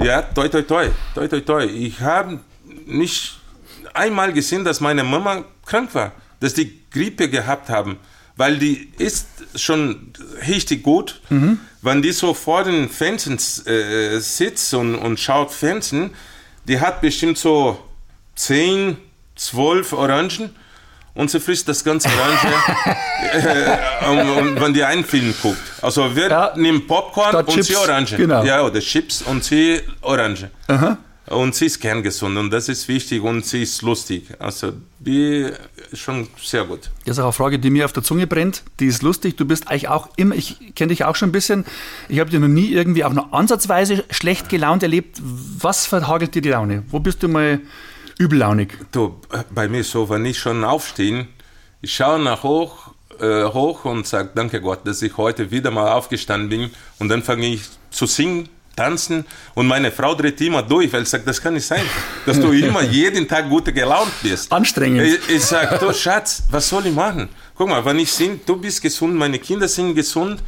Ja, 0.00 0.22
toi, 0.22 0.48
toi, 0.48 0.62
toi, 0.62 0.90
toi, 1.14 1.28
toi, 1.28 1.40
toi. 1.40 1.64
Ich 1.64 2.00
habe 2.00 2.40
nicht 2.86 3.38
einmal 3.94 4.32
gesehen, 4.32 4.64
dass 4.64 4.80
meine 4.80 5.04
Mama 5.04 5.44
krank 5.66 5.94
war, 5.94 6.12
dass 6.40 6.54
die 6.54 6.80
Grippe 6.90 7.28
gehabt 7.28 7.68
haben, 7.68 7.98
weil 8.36 8.58
die 8.58 8.90
ist 8.98 9.26
schon 9.54 10.12
richtig 10.48 10.82
gut. 10.82 11.20
Wenn 11.82 12.02
die 12.02 12.12
so 12.12 12.34
vor 12.34 12.64
den 12.64 12.88
Fernsehen 12.88 13.38
äh, 13.66 14.18
sitzt 14.18 14.72
und, 14.74 14.94
und 14.94 15.20
schaut 15.20 15.52
Fernsehen, 15.52 16.10
die 16.66 16.80
hat 16.80 17.00
bestimmt 17.00 17.38
so 17.38 17.78
10, 18.36 18.96
12 19.36 19.92
Orangen 19.92 20.50
und 21.14 21.30
sie 21.30 21.40
frisst 21.40 21.68
das 21.68 21.82
ganze 21.84 22.08
Orange, 22.08 22.46
äh, 23.32 24.08
und, 24.10 24.20
und 24.48 24.60
wenn 24.60 24.74
die 24.74 24.82
einen 24.84 25.04
Film 25.04 25.34
guckt. 25.42 25.58
Also 25.80 26.14
wir 26.14 26.28
Ja. 26.28 26.52
nehmen 26.56 26.86
Popcorn 26.86 27.30
Statt 27.30 27.48
und 27.48 27.54
Chips, 27.54 27.66
sie 27.68 27.76
Orange. 27.76 28.16
genau. 28.16 28.44
Ja, 28.44 28.64
oder 28.64 28.80
Chips 28.80 29.22
und 29.22 29.44
sie 29.44 29.80
Orange. 30.00 30.50
Und 31.26 31.54
sie 31.54 31.66
ist 31.66 31.80
kerngesund 31.80 32.36
und 32.36 32.50
das 32.50 32.68
ist 32.68 32.88
wichtig 32.88 33.22
und 33.22 33.46
sie 33.46 33.62
ist 33.62 33.80
lustig. 33.82 34.24
Also 34.40 34.72
die 34.98 35.48
ist 35.90 36.00
schon 36.00 36.26
sehr 36.42 36.64
gut. 36.64 36.90
Das 37.06 37.16
ist 37.16 37.20
auch 37.20 37.26
eine 37.26 37.32
Frage, 37.32 37.58
die 37.60 37.70
mir 37.70 37.84
auf 37.84 37.92
der 37.92 38.02
Zunge 38.02 38.26
brennt. 38.26 38.64
Die 38.80 38.86
ist 38.86 39.02
lustig. 39.02 39.36
Du 39.36 39.44
bist 39.46 39.68
eigentlich 39.68 39.88
auch 39.88 40.08
immer, 40.16 40.34
ich 40.34 40.74
kenne 40.74 40.88
dich 40.88 41.04
auch 41.04 41.14
schon 41.16 41.28
ein 41.28 41.32
bisschen. 41.32 41.64
Ich 42.08 42.18
habe 42.18 42.28
dich 42.28 42.40
noch 42.40 42.48
nie 42.48 42.72
irgendwie 42.72 43.04
auch 43.04 43.12
nur 43.12 43.32
ansatzweise 43.32 44.04
schlecht 44.10 44.48
gelaunt 44.48 44.82
erlebt. 44.82 45.20
Was 45.22 45.86
verhagelt 45.86 46.34
dir 46.34 46.42
die 46.42 46.50
Laune? 46.50 46.82
Wo 46.90 46.98
bist 46.98 47.22
du 47.22 47.28
mal 47.28 47.60
übellaunig? 48.22 48.78
Du, 48.92 49.20
bei 49.50 49.68
mir 49.68 49.84
so, 49.84 50.08
wenn 50.08 50.24
ich 50.24 50.38
schon 50.38 50.64
aufstehe, 50.64 51.26
ich 51.80 51.94
schaue 51.94 52.20
nach 52.20 52.42
hoch, 52.42 52.92
äh, 53.20 53.44
hoch 53.44 53.84
und 53.84 54.06
sage, 54.06 54.30
danke 54.34 54.60
Gott, 54.60 54.86
dass 54.86 55.02
ich 55.02 55.16
heute 55.16 55.50
wieder 55.50 55.70
mal 55.70 55.92
aufgestanden 55.92 56.48
bin. 56.48 56.70
Und 56.98 57.08
dann 57.08 57.22
fange 57.22 57.46
ich 57.46 57.62
zu 57.90 58.06
singen, 58.06 58.48
tanzen 58.76 59.24
und 59.54 59.66
meine 59.66 59.90
Frau 59.90 60.14
dreht 60.14 60.40
immer 60.40 60.62
durch, 60.62 60.92
weil 60.92 61.04
sie 61.04 61.10
sagt, 61.10 61.26
das 61.26 61.40
kann 61.40 61.54
nicht 61.54 61.66
sein, 61.66 61.82
dass 62.24 62.40
du 62.40 62.52
immer 62.52 62.82
jeden 63.00 63.28
Tag 63.28 63.48
gut 63.48 63.66
gelaunt 63.66 64.12
bist. 64.22 64.50
Anstrengend. 64.50 65.02
Ich, 65.02 65.36
ich 65.36 65.44
sage, 65.44 65.78
du 65.78 65.92
Schatz, 65.92 66.44
was 66.50 66.68
soll 66.68 66.86
ich 66.86 66.94
machen? 66.94 67.28
Guck 67.54 67.68
mal, 67.68 67.84
wenn 67.84 67.98
ich 67.98 68.10
singe, 68.10 68.40
du 68.46 68.56
bist 68.56 68.80
gesund, 68.80 69.14
meine 69.14 69.38
Kinder 69.38 69.68
sind 69.68 69.94
gesund, 69.94 70.42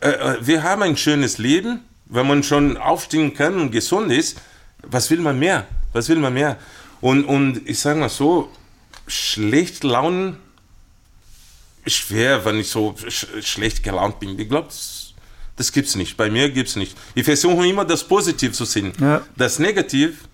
äh, 0.00 0.08
äh, 0.08 0.36
wir 0.40 0.62
haben 0.62 0.82
ein 0.82 0.96
schönes 0.96 1.38
Leben, 1.38 1.80
wenn 2.06 2.26
man 2.26 2.42
schon 2.42 2.76
aufstehen 2.76 3.34
kann 3.34 3.60
und 3.60 3.70
gesund 3.70 4.10
ist, 4.10 4.38
was 4.82 5.10
will 5.10 5.20
man 5.20 5.38
mehr? 5.38 5.66
Was 5.92 6.08
will 6.08 6.18
man 6.18 6.34
mehr? 6.34 6.56
Und, 7.00 7.24
und 7.24 7.68
ich 7.68 7.78
sage 7.78 7.98
mal 7.98 8.08
so, 8.08 8.50
schlecht 9.06 9.84
Launen 9.84 10.36
schwer, 11.86 12.44
wenn 12.44 12.58
ich 12.58 12.68
so 12.68 12.94
sch 13.08 13.26
schlecht 13.42 13.82
gelaunt 13.82 14.20
bin. 14.20 14.38
Ich 14.38 14.48
glaube, 14.48 14.68
das, 14.68 15.14
das 15.56 15.72
gibt 15.72 15.88
es 15.88 15.96
nicht. 15.96 16.16
Bei 16.16 16.30
mir 16.30 16.50
gibt 16.50 16.68
es 16.68 16.76
nicht. 16.76 16.96
Ich 17.14 17.24
versuche 17.24 17.66
immer 17.66 17.84
das 17.84 18.04
Positiv 18.04 18.52
zu 18.52 18.64
sehen. 18.64 18.92
Ja. 19.00 19.22
Das 19.36 19.58
Negativ 19.58 20.28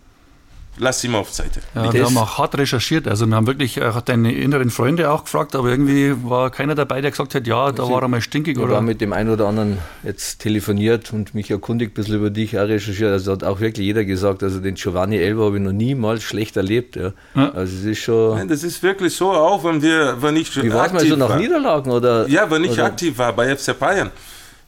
lass 0.78 1.02
immer 1.04 1.18
auf 1.18 1.33
Seite. 1.33 1.61
Ja, 1.75 1.92
wir 1.92 2.04
haben 2.04 2.16
auch 2.18 2.38
hart 2.38 2.56
recherchiert. 2.59 3.09
Also 3.09 3.26
wir 3.26 3.35
haben 3.37 3.47
wirklich 3.47 3.76
äh, 3.78 3.92
deine 4.04 4.33
inneren 4.35 4.71
Freunde 4.71 5.11
auch 5.11 5.25
gefragt, 5.25 5.54
aber 5.54 5.68
irgendwie 5.68 6.14
war 6.25 6.50
keiner 6.50 6.75
dabei, 6.75 7.00
der 7.00 7.11
gesagt 7.11 7.35
hat, 7.35 7.47
ja, 7.47 7.73
da 7.73 7.88
war 7.88 8.02
er 8.02 8.09
mal 8.09 8.21
stinkig 8.21 8.56
Ich 8.56 8.62
oder. 8.62 8.80
mit 8.80 9.00
dem 9.00 9.12
einen 9.12 9.30
oder 9.30 9.47
anderen 9.49 9.78
jetzt 10.02 10.40
telefoniert 10.40 11.12
und 11.12 11.35
mich 11.35 11.50
erkundigt, 11.50 11.92
ein 11.92 11.95
bisschen 11.95 12.16
über 12.16 12.30
dich 12.30 12.59
auch 12.59 12.62
recherchiert. 12.68 13.11
Also 13.12 13.33
hat 13.33 13.45
auch 13.45 13.61
wirklich 13.61 13.87
jeder 13.87 14.04
gesagt, 14.04 14.42
also 14.42 14.61
den 14.61 14.75
Giovanni 14.75 15.16
Elber 15.16 15.47
habe 15.47 15.56
ich 15.56 15.62
noch 15.62 15.73
niemals 15.73 16.23
schlecht 16.23 16.56
erlebt. 16.56 16.97
Ja. 16.97 17.12
Ja. 17.35 17.50
Also 17.52 17.76
es 17.76 17.85
ist 17.85 17.99
schon. 18.00 18.37
Nein, 18.37 18.49
das 18.49 18.62
ist 18.62 18.83
wirklich 18.83 19.14
so, 19.14 19.33
auch 19.33 19.64
wenn 19.64 19.80
wir, 19.83 20.16
wenn 20.21 20.37
ich 20.37 20.54
Wie 20.62 20.73
war 20.73 20.87
es 20.87 20.92
mal 20.92 21.06
so 21.06 21.16
nach 21.16 21.30
war. 21.30 21.37
Niederlagen? 21.38 21.90
Oder, 21.90 22.28
Ja, 22.28 22.50
wenn 22.50 22.64
ich 22.64 22.73
oder, 22.73 22.85
aktiv 22.87 23.16
war 23.18 23.33
bei 23.33 23.54
FC 23.56 23.78
Bayern. 23.78 24.11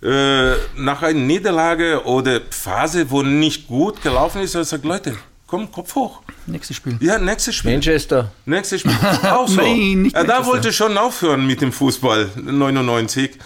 Äh, 0.00 0.52
nach 0.76 1.02
einer 1.02 1.18
Niederlage 1.18 2.04
oder 2.04 2.40
Phase, 2.50 3.10
wo 3.10 3.22
nicht 3.24 3.66
gut 3.66 4.00
gelaufen 4.00 4.40
ist, 4.42 4.54
habe 4.54 4.62
ich 4.62 4.70
gesagt, 4.70 4.84
Leute, 4.84 5.14
komm, 5.48 5.72
Kopf 5.72 5.96
hoch. 5.96 6.22
Nächstes 6.46 6.76
Spiel. 6.76 6.96
Ja, 7.00 7.18
nächstes 7.18 7.56
Spiel. 7.56 7.72
Manchester. 7.72 8.30
Nächstes 8.46 8.80
Spiel. 8.82 8.92
Auch 9.24 9.48
so. 9.48 9.56
Nein, 9.60 10.02
nicht 10.02 10.14
ja, 10.16 10.22
da 10.22 10.46
wollte 10.46 10.68
ich 10.68 10.76
schon 10.76 10.96
aufhören 10.96 11.44
mit 11.46 11.60
dem 11.60 11.72
Fußball, 11.72 12.28
99. 12.36 13.36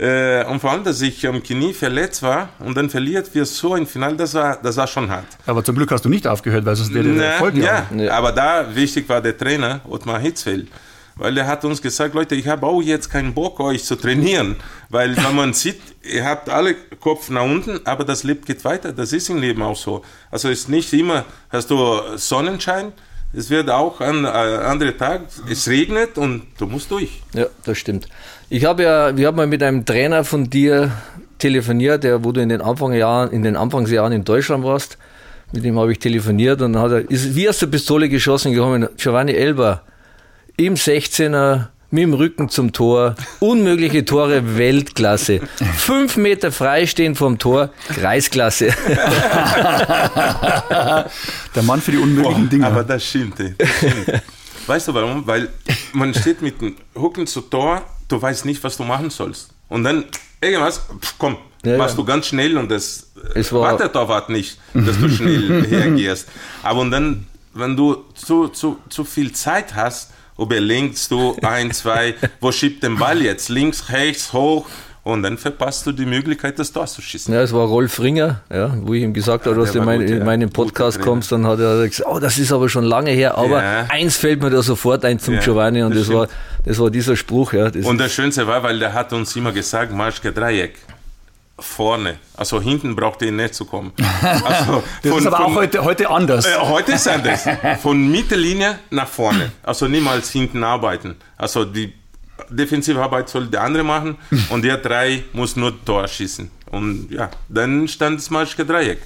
Äh, 0.00 0.44
und 0.44 0.60
vor 0.60 0.70
allem, 0.70 0.84
dass 0.84 1.00
ich 1.00 1.26
am 1.26 1.42
Knie 1.42 1.72
verletzt 1.74 2.22
war 2.22 2.50
und 2.60 2.76
dann 2.76 2.88
verliert 2.88 3.34
wir 3.34 3.44
so 3.44 3.74
ein 3.74 3.84
Final, 3.84 4.16
das 4.16 4.32
war, 4.32 4.56
das 4.62 4.76
war 4.76 4.86
schon 4.86 5.10
hart. 5.10 5.26
Aber 5.44 5.64
zum 5.64 5.74
Glück 5.74 5.90
hast 5.90 6.04
du 6.04 6.08
nicht 6.08 6.24
aufgehört, 6.28 6.64
weil 6.64 6.76
sonst 6.76 6.94
wäre 6.94 7.12
der 7.12 7.32
Erfolg 7.32 7.56
ja, 7.56 7.84
Ja. 7.96 8.12
aber 8.12 8.30
da 8.30 8.72
wichtig 8.76 9.08
war 9.08 9.20
der 9.20 9.36
Trainer, 9.36 9.80
Ottmar 9.88 10.20
Hitzfeld. 10.20 10.68
Weil 11.18 11.36
er 11.36 11.46
hat 11.46 11.64
uns 11.64 11.82
gesagt, 11.82 12.14
Leute, 12.14 12.34
ich 12.36 12.46
habe 12.46 12.66
auch 12.66 12.80
jetzt 12.80 13.10
keinen 13.10 13.34
Bock, 13.34 13.60
euch 13.60 13.84
zu 13.84 13.96
trainieren. 13.96 14.56
Weil 14.88 15.16
wenn 15.16 15.34
man 15.34 15.52
sieht, 15.52 15.80
ihr 16.02 16.24
habt 16.24 16.48
alle 16.48 16.74
Kopf 17.00 17.28
nach 17.28 17.42
unten, 17.42 17.80
aber 17.84 18.04
das 18.04 18.22
Leben 18.22 18.44
geht 18.44 18.64
weiter. 18.64 18.92
Das 18.92 19.12
ist 19.12 19.28
im 19.28 19.38
Leben 19.38 19.62
auch 19.62 19.76
so. 19.76 20.02
Also 20.30 20.48
es 20.48 20.60
ist 20.60 20.68
nicht 20.68 20.92
immer, 20.92 21.24
hast 21.50 21.70
du 21.70 22.00
Sonnenschein, 22.16 22.92
es 23.32 23.50
wird 23.50 23.68
auch 23.68 24.00
an 24.00 24.24
äh, 24.24 24.28
andere 24.28 24.96
Tag, 24.96 25.22
es 25.50 25.68
regnet 25.68 26.16
und 26.16 26.42
du 26.58 26.66
musst 26.66 26.90
durch. 26.90 27.20
Ja, 27.34 27.46
das 27.64 27.76
stimmt. 27.76 28.08
Ich 28.48 28.64
habe 28.64 28.84
ja, 28.84 29.16
wir 29.16 29.26
haben 29.26 29.36
mal 29.36 29.46
mit 29.46 29.62
einem 29.62 29.84
Trainer 29.84 30.24
von 30.24 30.48
dir 30.48 30.92
telefoniert, 31.38 32.04
der, 32.04 32.24
wo 32.24 32.32
du 32.32 32.40
in 32.40 32.48
den 32.48 32.62
Anfangsjahren, 32.62 33.30
in 33.30 33.42
den 33.42 33.56
Anfangsjahren 33.56 34.12
in 34.12 34.24
Deutschland 34.24 34.64
warst. 34.64 34.96
Mit 35.52 35.64
dem 35.64 35.78
habe 35.78 35.92
ich 35.92 35.98
telefoniert 35.98 36.62
und 36.62 36.74
dann 36.74 36.82
hat 36.82 36.92
er, 36.92 37.10
ist 37.10 37.34
wie 37.34 37.48
aus 37.48 37.58
der 37.58 37.66
Pistole 37.66 38.08
geschossen 38.08 38.52
gekommen. 38.52 38.88
Giovanni 38.96 39.32
Elber 39.32 39.82
im 40.58 40.74
16er 40.74 41.68
mit 41.90 42.02
dem 42.02 42.12
Rücken 42.12 42.50
zum 42.50 42.72
Tor, 42.72 43.14
unmögliche 43.40 44.04
Tore, 44.04 44.58
Weltklasse. 44.58 45.40
Fünf 45.76 46.16
Meter 46.18 46.52
freistehen 46.52 47.14
vom 47.14 47.38
Tor, 47.38 47.70
Kreisklasse. 47.88 48.66
Der 51.54 51.62
Mann 51.62 51.80
für 51.80 51.92
die 51.92 51.96
unmöglichen 51.98 52.48
Dinge. 52.50 52.66
Aber 52.66 52.84
das 52.84 53.06
stimmt. 53.06 53.40
ey, 53.40 53.54
Das 53.56 53.68
stimmt. 53.78 54.22
weißt 54.66 54.88
du 54.88 54.94
warum? 54.94 55.26
Weil 55.26 55.48
man 55.94 56.12
steht 56.12 56.42
mit 56.42 56.60
dem 56.60 56.76
Hucken 56.94 57.26
zu 57.26 57.40
Tor, 57.40 57.82
du 58.08 58.20
weißt 58.20 58.44
nicht, 58.44 58.62
was 58.62 58.76
du 58.76 58.82
machen 58.84 59.08
sollst. 59.10 59.48
Und 59.70 59.84
dann 59.84 60.04
irgendwas, 60.42 60.80
pff, 61.00 61.14
komm, 61.18 61.38
Ja, 61.64 61.78
machst 61.78 61.94
ja. 61.96 62.02
du 62.02 62.04
ganz 62.04 62.26
schnell 62.26 62.58
und 62.58 62.70
das 62.70 63.06
Es 63.34 63.50
war- 63.52 63.60
wartet 63.62 63.80
der 63.80 63.92
Torwart 63.92 64.28
nicht, 64.28 64.58
dass 64.74 64.98
du 64.98 65.08
schnell 65.08 65.62
reagierst. 65.70 66.28
Aber 66.62 66.80
und 66.80 66.90
dann, 66.90 67.26
wenn 67.54 67.76
du 67.76 68.04
zu, 68.14 68.48
zu, 68.48 68.78
zu 68.90 69.04
viel 69.04 69.32
Zeit 69.32 69.74
hast, 69.74 70.10
überlegst 70.38 71.10
du 71.10 71.36
ein, 71.42 71.72
zwei, 71.72 72.14
wo 72.40 72.52
schiebt 72.52 72.82
den 72.82 72.96
Ball 72.96 73.20
jetzt? 73.22 73.48
Links, 73.48 73.90
rechts, 73.90 74.32
hoch. 74.32 74.66
Und 75.04 75.22
dann 75.22 75.38
verpasst 75.38 75.86
du 75.86 75.92
die 75.92 76.04
Möglichkeit, 76.04 76.58
das 76.58 76.70
Tor 76.70 76.86
zu 76.86 77.00
schießen. 77.00 77.32
Ja, 77.32 77.40
es 77.40 77.54
war 77.54 77.66
Rolf 77.66 77.98
Ringer, 77.98 78.42
ja, 78.52 78.76
wo 78.82 78.92
ich 78.92 79.02
ihm 79.02 79.14
gesagt 79.14 79.46
habe, 79.46 79.56
Ja, 79.56 79.62
dass 79.62 79.72
du 79.72 79.80
mein, 79.80 80.00
gut, 80.00 80.10
ja. 80.10 80.16
in 80.18 80.24
meinen 80.24 80.50
Podcast 80.50 81.00
kommst, 81.00 81.32
dann 81.32 81.46
hat 81.46 81.60
er 81.60 81.88
gesagt, 81.88 82.10
oh, 82.10 82.18
das 82.18 82.36
ist 82.36 82.52
aber 82.52 82.68
schon 82.68 82.84
lange 82.84 83.10
her, 83.12 83.38
aber 83.38 83.62
Ja. 83.62 83.86
eins 83.88 84.18
fällt 84.18 84.42
mir 84.42 84.50
da 84.50 84.60
sofort 84.60 85.06
ein 85.06 85.18
zum 85.18 85.38
Giovanni 85.40 85.82
und 85.82 85.94
das 85.94 86.08
das, 86.08 86.14
war, 86.14 86.28
das 86.66 86.78
war 86.78 86.90
dieser 86.90 87.16
Spruch. 87.16 87.54
Ja, 87.54 87.70
Und 87.84 87.96
das 87.98 88.12
Schönste 88.12 88.46
war, 88.46 88.62
weil 88.62 88.78
der 88.80 88.92
hat 88.92 89.12
uns 89.14 89.34
immer 89.34 89.52
gesagt, 89.52 89.92
Marschke 89.94 90.30
Dreieck. 90.30 90.74
Vorne. 91.60 92.16
Also 92.36 92.60
hinten 92.60 92.94
braucht 92.94 93.20
ihr 93.22 93.32
nicht 93.32 93.54
zu 93.54 93.64
kommen. 93.64 93.92
Also 94.22 94.82
das 95.02 95.16
ist 95.16 95.26
aber 95.26 95.40
auch 95.44 95.54
heute, 95.54 95.82
heute 95.84 96.08
anders. 96.08 96.46
äh, 96.46 96.54
heute 96.60 96.92
ist 96.92 97.08
anders. 97.08 97.44
Von 97.82 98.10
Mittellinie 98.10 98.78
nach 98.90 99.08
vorne. 99.08 99.50
Also 99.62 99.88
niemals 99.88 100.30
hinten 100.30 100.62
arbeiten. 100.62 101.16
Also 101.36 101.64
die 101.64 101.92
defensive 102.50 103.00
Arbeit 103.02 103.28
soll 103.28 103.46
der 103.48 103.62
andere 103.62 103.82
machen 103.82 104.16
und 104.50 104.62
der 104.62 104.76
drei 104.78 105.24
muss 105.32 105.56
nur 105.56 105.72
Tor 105.84 106.06
schießen. 106.06 106.50
Und 106.70 107.10
ja, 107.10 107.28
dann 107.48 107.88
stand 107.88 108.18
das 108.20 108.30
Marschke 108.30 108.64
Dreieck. 108.64 108.98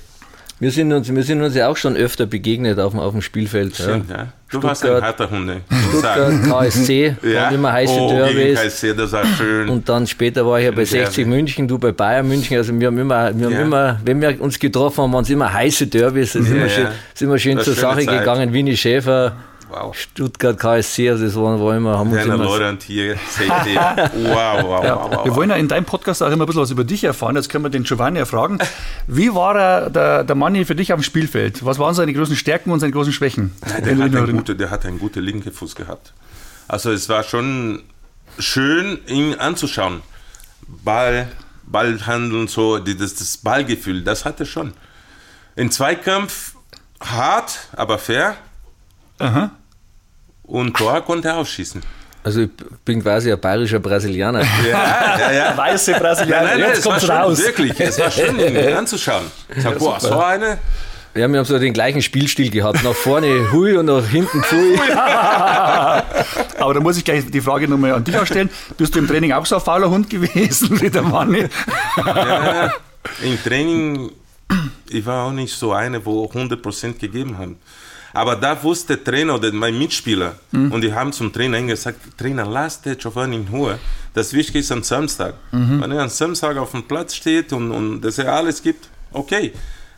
wir, 0.58 0.70
sind 0.70 0.92
uns, 0.92 1.08
wir 1.12 1.22
sind 1.22 1.40
uns 1.42 1.54
ja 1.54 1.68
auch 1.68 1.76
schon 1.76 1.96
öfter 1.96 2.26
begegnet 2.26 2.78
auf, 2.78 2.92
dem- 2.92 3.00
auf 3.00 3.12
dem 3.12 3.22
Spielfeld. 3.22 3.78
Ja. 3.78 3.84
Stimmt, 3.84 4.10
ja. 4.10 4.32
Du 4.52 4.62
warst 4.62 4.84
ein 4.84 5.02
harter 5.02 5.28
Hunde. 5.30 5.62
Stuttgart, 5.88 6.32
KSC, 6.44 7.16
waren 7.22 7.54
immer 7.56 7.72
heiße 7.72 7.92
oh, 7.98 8.10
Derbys. 8.10 8.60
KSC, 8.60 8.94
das 8.94 9.12
war 9.12 9.24
schön. 9.26 9.68
Und 9.68 9.88
dann 9.88 10.06
später 10.06 10.46
war 10.46 10.58
ich 10.58 10.66
ja 10.66 10.70
bei 10.70 10.84
Derby. 10.84 11.04
60 11.06 11.26
München, 11.26 11.66
du 11.66 11.78
bei 11.78 11.92
Bayern 11.92 12.28
München. 12.28 12.56
Also 12.58 12.78
wir 12.78 12.86
haben 12.86 12.98
immer, 12.98 13.36
wir 13.36 13.46
haben 13.46 13.52
Ja. 13.54 13.62
immer, 13.62 14.00
wenn 14.04 14.20
wir 14.20 14.40
uns 14.40 14.58
getroffen 14.58 15.02
haben, 15.04 15.12
waren 15.12 15.24
es 15.24 15.30
immer 15.30 15.52
heiße 15.52 15.86
Derbys. 15.86 16.34
Es 16.34 16.42
ist 16.44 16.50
Ja, 16.50 16.56
immer 16.56 16.68
schön, 16.68 16.84
ja. 16.84 16.90
ist 17.14 17.22
immer 17.22 17.38
schön 17.38 17.58
zur 17.60 17.74
Sache 17.74 18.04
Zeit. 18.04 18.18
gegangen. 18.20 18.52
Winnie 18.52 18.76
Schäfer, 18.76 19.32
wow. 19.72 19.94
Stuttgart 19.94 20.58
KSC, 20.58 21.10
also 21.10 21.24
das 21.24 21.34
waren, 21.34 21.60
war 21.60 21.76
immer, 21.76 21.98
haben 21.98 22.08
uns 22.08 22.16
Werner 22.18 22.34
immer 22.34 22.44
Laurent 22.44 22.82
hier. 22.82 23.16
Wow, 23.46 24.62
wow, 24.64 24.84
Ja, 24.84 24.96
wow, 24.96 25.10
wow. 25.10 25.24
wir 25.24 25.34
wollen 25.34 25.50
ja 25.50 25.56
in 25.56 25.68
deinem 25.68 25.84
Podcast 25.84 26.22
auch 26.22 26.30
immer 26.30 26.44
ein 26.44 26.46
bisschen 26.46 26.62
was 26.62 26.70
über 26.70 26.84
dich 26.84 27.04
erfahren. 27.04 27.36
Jetzt 27.36 27.48
können 27.48 27.64
wir 27.64 27.70
den 27.70 27.84
Giovanni 27.84 28.18
ja 28.18 28.24
fragen. 28.24 28.58
Wie 29.06 29.34
war 29.34 29.56
er, 29.56 29.90
der, 29.90 30.24
der 30.24 30.36
Manni 30.36 30.64
für 30.64 30.74
dich 30.74 30.92
auf 30.92 31.00
dem 31.00 31.04
Spielfeld? 31.04 31.64
Was 31.64 31.78
waren 31.78 31.94
seine 31.94 32.12
großen 32.12 32.36
Stärken 32.36 32.70
und 32.70 32.80
seine 32.80 32.92
großen 32.92 33.12
Schwächen? 33.12 33.52
Der 33.84 33.96
hat, 33.96 34.14
einen 34.14 34.36
gute, 34.36 34.56
der 34.56 34.70
hat 34.70 34.84
einen 34.86 34.98
guten 34.98 35.20
linken 35.20 35.52
Fuß 35.52 35.74
gehabt. 35.74 36.12
Also 36.68 36.90
es 36.92 37.08
war 37.08 37.22
schon 37.22 37.82
schön, 38.38 38.98
ihn 39.06 39.34
anzuschauen. 39.34 40.02
Ball, 40.66 41.28
Ballhandeln, 41.64 42.48
so, 42.48 42.78
das, 42.78 43.14
das 43.14 43.38
Ballgefühl, 43.38 44.02
das 44.02 44.24
hatte 44.24 44.44
er 44.44 44.46
schon. 44.46 44.72
In 45.56 45.70
Zweikampf 45.70 46.54
hart, 47.00 47.68
aber 47.72 47.98
fair. 47.98 48.36
Aha. 49.18 49.50
Und 50.44 50.76
Tor 50.76 51.00
konnte 51.02 51.28
er 51.28 51.36
ausschießen. 51.38 51.82
Also 52.24 52.42
ich 52.42 52.50
bin 52.84 53.02
quasi 53.02 53.32
ein 53.32 53.40
bayerischer 53.40 53.80
Brasilianer. 53.80 54.42
Ja, 54.68 55.18
ja, 55.18 55.32
ja. 55.32 55.56
Weiße 55.56 55.92
Ja, 55.92 55.98
Brasilianer, 55.98 56.48
nein, 56.48 56.60
nein, 56.60 56.68
jetzt 56.70 56.84
schon, 56.84 57.10
raus. 57.10 57.38
wirklich, 57.38 57.78
es 57.80 57.98
war 57.98 58.10
schön, 58.10 58.38
ihn 58.40 58.74
anzuschauen. 58.74 59.24
Ich 59.56 59.62
sag, 59.62 59.78
boah, 59.78 59.98
so 59.98 60.20
eine, 60.20 60.58
Ja, 61.14 61.28
wir 61.28 61.38
haben 61.38 61.44
so 61.44 61.58
den 61.58 61.72
gleichen 61.72 62.00
Spielstil 62.00 62.50
gehabt. 62.50 62.84
Nach 62.84 62.94
vorne 62.94 63.50
hui 63.50 63.76
und 63.76 63.86
nach 63.86 64.06
hinten 64.06 64.40
pfui. 64.42 64.78
Aber 64.94 66.74
da 66.74 66.80
muss 66.80 66.96
ich 66.96 67.04
gleich 67.04 67.26
die 67.28 67.40
Frage 67.40 67.66
nochmal 67.66 67.94
an 67.94 68.04
dich 68.04 68.16
auch 68.16 68.26
stellen. 68.26 68.50
Bist 68.78 68.94
du 68.94 69.00
im 69.00 69.08
Training 69.08 69.32
auch 69.32 69.44
so 69.44 69.56
ein 69.56 69.60
fauler 69.60 69.90
Hund 69.90 70.08
gewesen 70.08 70.80
wie 70.80 70.90
der 70.90 71.02
Manni? 71.02 71.46
Ja, 71.96 72.72
im 73.22 73.42
Training, 73.42 74.12
ich 74.88 75.04
war 75.04 75.26
auch 75.26 75.32
nicht 75.32 75.52
so 75.54 75.72
eine, 75.72 76.04
wo 76.06 76.26
100% 76.26 76.98
gegeben 76.98 77.36
haben. 77.36 77.56
Aber 78.14 78.36
da 78.36 78.62
wusste 78.62 78.96
der 78.96 79.04
Trainer 79.04 79.34
oder 79.36 79.50
mein 79.52 79.78
Mitspieler 79.78 80.36
und 80.70 80.82
die 80.82 80.92
haben 80.92 81.12
zum 81.12 81.32
Trainer 81.32 81.62
gesagt, 81.62 81.98
Trainer, 82.18 82.44
lass 82.44 82.82
den 82.82 82.98
Giovanni 82.98 83.36
in 83.36 83.48
Ruhe. 83.48 83.78
Das 84.14 84.32
Wichtige 84.34 84.58
ist 84.58 84.70
am 84.70 84.82
Samstag. 84.82 85.34
Wenn 85.80 85.90
er 85.92 86.02
am 86.02 86.08
Samstag 86.10 86.56
auf 86.58 86.72
dem 86.72 86.82
Platz 86.82 87.14
steht 87.14 87.52
und, 87.52 87.70
und 87.70 88.00
dass 88.02 88.18
er 88.18 88.32
alles 88.32 88.62
gibt, 88.62 88.88
okay. 89.12 89.52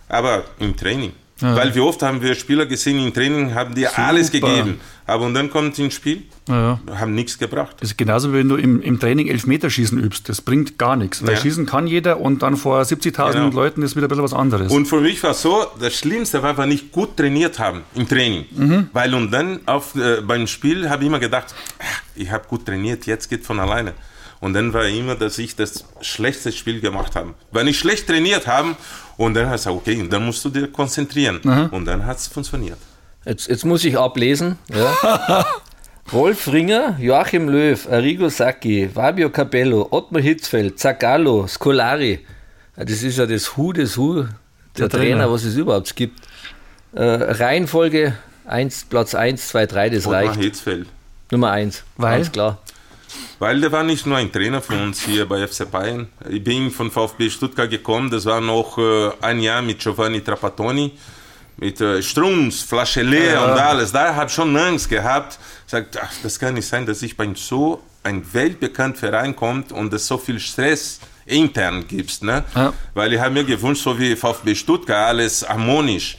Aber 0.08 0.44
im 0.60 0.76
Training. 0.76 1.12
Weil 1.40 1.74
wie 1.74 1.80
oft 1.80 2.00
haben 2.02 2.22
wir 2.22 2.34
Spieler 2.36 2.64
gesehen, 2.64 3.04
im 3.04 3.12
Training 3.12 3.54
haben 3.54 3.74
die 3.74 3.86
alles 3.88 4.30
gegeben. 4.30 4.78
Aber 5.06 5.26
und 5.26 5.34
dann 5.34 5.50
kommt 5.50 5.78
ins 5.78 5.92
Spiel, 5.94 6.22
Ja. 6.48 6.78
haben 6.94 7.14
nichts 7.14 7.36
gebracht. 7.38 7.76
Das 7.80 7.90
ist 7.90 7.98
genauso, 7.98 8.32
wie 8.32 8.38
wenn 8.38 8.48
du 8.48 8.54
im, 8.56 8.80
im 8.80 8.98
Training 9.00 9.26
Elfmeterschießen 9.26 9.98
übst. 9.98 10.28
Das 10.28 10.40
bringt 10.40 10.78
gar 10.78 10.94
nichts. 10.96 11.22
Weil 11.26 11.34
Ja. 11.34 11.40
schießen 11.40 11.66
kann 11.66 11.86
jeder 11.88 12.20
und 12.20 12.42
dann 12.42 12.56
vor 12.56 12.80
70.000 12.84 13.32
Genau. 13.50 13.54
Leuten 13.54 13.82
ist 13.82 13.96
wieder 13.96 14.06
ein 14.06 14.08
bisschen 14.08 14.22
was 14.24 14.32
anderes. 14.32 14.70
Und 14.72 14.86
für 14.86 15.00
mich 15.00 15.22
war 15.24 15.34
so, 15.34 15.66
das 15.80 15.94
Schlimmste 15.94 16.42
war, 16.42 16.56
wenn 16.56 16.70
ich 16.70 16.92
gut 16.92 17.16
trainiert 17.16 17.58
haben 17.58 17.82
im 17.96 18.08
Training. 18.08 18.44
Mhm. 18.52 18.88
Weil 18.92 19.12
und 19.14 19.30
dann 19.32 19.60
auf, 19.66 19.94
äh, 19.96 20.20
beim 20.22 20.46
Spiel 20.46 20.88
habe 20.88 21.02
ich 21.02 21.08
immer 21.08 21.18
gedacht, 21.18 21.54
"Ach, 21.80 22.02
ich 22.14 22.30
habe 22.30 22.44
gut 22.48 22.64
trainiert, 22.64 23.06
jetzt 23.06 23.28
geht 23.28 23.44
von 23.44 23.58
alleine. 23.58 23.92
Und 24.44 24.52
dann 24.52 24.74
war 24.74 24.84
immer, 24.84 25.14
dass 25.14 25.38
ich 25.38 25.56
das 25.56 25.86
schlechteste 26.02 26.52
Spiel 26.52 26.82
gemacht 26.82 27.16
habe. 27.16 27.32
Wenn 27.50 27.66
ich 27.66 27.78
schlecht 27.78 28.06
trainiert 28.06 28.46
habe, 28.46 28.76
und 29.16 29.32
dann 29.32 29.48
hast 29.48 29.64
du 29.64 29.70
gesagt, 29.70 29.88
okay, 29.88 30.06
dann 30.06 30.26
musst 30.26 30.44
du 30.44 30.50
dir 30.50 30.68
konzentrieren. 30.68 31.38
Und 31.70 31.86
dann 31.86 32.04
hat 32.04 32.18
es 32.18 32.26
funktioniert. 32.26 32.76
Jetzt, 33.24 33.48
jetzt 33.48 33.64
muss 33.64 33.82
ich 33.86 33.98
ablesen. 33.98 34.58
Ja. 34.70 35.46
Rolf 36.12 36.52
Ringer, 36.52 36.98
Joachim 37.00 37.48
Löw, 37.48 37.88
Arrigo 37.90 38.28
Sacchi, 38.28 38.90
Fabio 38.92 39.30
Capello, 39.30 39.88
Ottmar 39.90 40.20
Hitzfeld, 40.20 40.78
Zagallo, 40.78 41.46
Scolari. 41.46 42.20
Das 42.76 43.02
ist 43.02 43.16
ja 43.16 43.24
das 43.24 43.56
Hu 43.56 43.72
des 43.72 43.96
Hu 43.96 44.24
der, 44.24 44.28
Der 44.76 44.88
Trainer, 44.90 45.04
Trainer. 45.20 45.32
was 45.32 45.44
es 45.44 45.54
überhaupt 45.54 45.96
gibt. 45.96 46.20
Äh, 46.92 47.02
Reihenfolge 47.02 48.12
1, 48.44 48.88
Platz 48.90 49.14
1, 49.14 49.48
2, 49.48 49.64
3, 49.64 49.88
das 49.88 50.04
Ottmar 50.04 50.24
reicht. 50.24 50.36
Hitzfeld. 50.36 50.86
Nummer 51.30 51.50
1. 51.50 51.82
Weil? 51.96 52.18
Ganz 52.18 52.32
klar. 52.32 52.58
Weil 53.38 53.60
der 53.60 53.72
war 53.72 53.82
nicht 53.82 54.06
nur 54.06 54.16
ein 54.16 54.30
Trainer 54.30 54.62
für 54.62 54.74
uns 54.74 55.02
hier 55.02 55.26
bei 55.26 55.46
FC 55.46 55.70
Bayern. 55.70 56.08
Ich 56.28 56.42
bin 56.42 56.70
von 56.70 56.90
VfB 56.90 57.30
Stuttgart 57.30 57.68
gekommen, 57.68 58.10
das 58.10 58.26
war 58.26 58.40
noch 58.40 58.78
äh, 58.78 59.10
ein 59.20 59.40
Jahr 59.40 59.60
mit 59.60 59.80
Giovanni 59.80 60.20
Trapattoni, 60.22 60.92
mit 61.56 61.80
äh, 61.80 62.02
Strunz, 62.02 62.62
Flasche 62.62 63.02
leer 63.02 63.42
und 63.44 63.58
alles. 63.58 63.92
Da 63.92 64.14
habe 64.14 64.26
ich 64.26 64.34
schon 64.34 64.56
Angst 64.56 64.88
gehabt. 64.88 65.38
Sagt, 65.66 65.98
ach, 66.00 66.12
das 66.22 66.38
kann 66.38 66.54
nicht 66.54 66.66
sein, 66.66 66.86
dass 66.86 67.02
ich 67.02 67.16
bei 67.16 67.28
so 67.34 67.82
ein 68.02 68.22
weltbekannt 68.32 68.98
Verein 68.98 69.34
kommt 69.34 69.72
und 69.72 69.92
es 69.92 70.06
so 70.06 70.18
viel 70.18 70.38
Stress 70.38 71.00
intern 71.26 71.86
gibt. 71.88 72.22
Ne? 72.22 72.44
Ja. 72.54 72.72
Weil 72.92 73.12
ich 73.12 73.20
habe 73.20 73.32
mir 73.32 73.44
gewünscht, 73.44 73.82
so 73.82 73.98
wie 73.98 74.14
VfB 74.14 74.54
Stuttgart, 74.54 75.08
alles 75.08 75.48
harmonisch. 75.48 76.16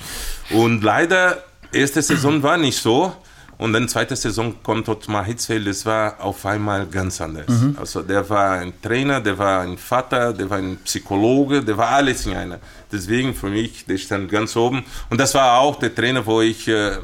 Und 0.50 0.84
leider, 0.84 1.44
erste 1.72 2.02
Saison 2.02 2.42
war 2.42 2.58
nicht 2.58 2.78
so. 2.78 3.16
Und 3.58 3.74
dann 3.74 3.88
zweite 3.88 4.16
Saison 4.16 4.56
kommt 4.64 4.90
Ottmar 4.90 5.24
Hitzfeld, 5.24 5.68
das 5.68 5.86
war 5.86 6.22
auf 6.22 6.46
einmal 6.46 6.86
ganz 6.88 7.22
anders. 7.22 7.46
Also 7.78 8.02
der 8.02 8.30
war 8.30 8.60
ein 8.60 8.74
Trainer, 8.82 9.22
der 9.22 9.38
war 9.38 9.62
ein 9.62 9.78
Vater, 9.78 10.34
der 10.34 10.50
war 10.50 10.58
ein 10.58 10.78
Psychologe, 10.84 11.64
der 11.64 11.78
war 11.78 11.90
alles 11.90 12.26
in 12.26 12.36
einer. 12.36 12.60
Deswegen 12.92 13.34
für 13.34 13.50
mich, 13.50 13.86
der 13.86 13.98
stand 13.98 14.30
ganz 14.30 14.56
oben. 14.56 14.84
Und 15.10 15.20
das 15.20 15.34
war 15.34 15.60
auch 15.60 15.78
der 15.78 15.94
Trainer, 15.94 16.26
wo 16.26 16.42
ich 16.42 16.68
äh, 16.68 16.98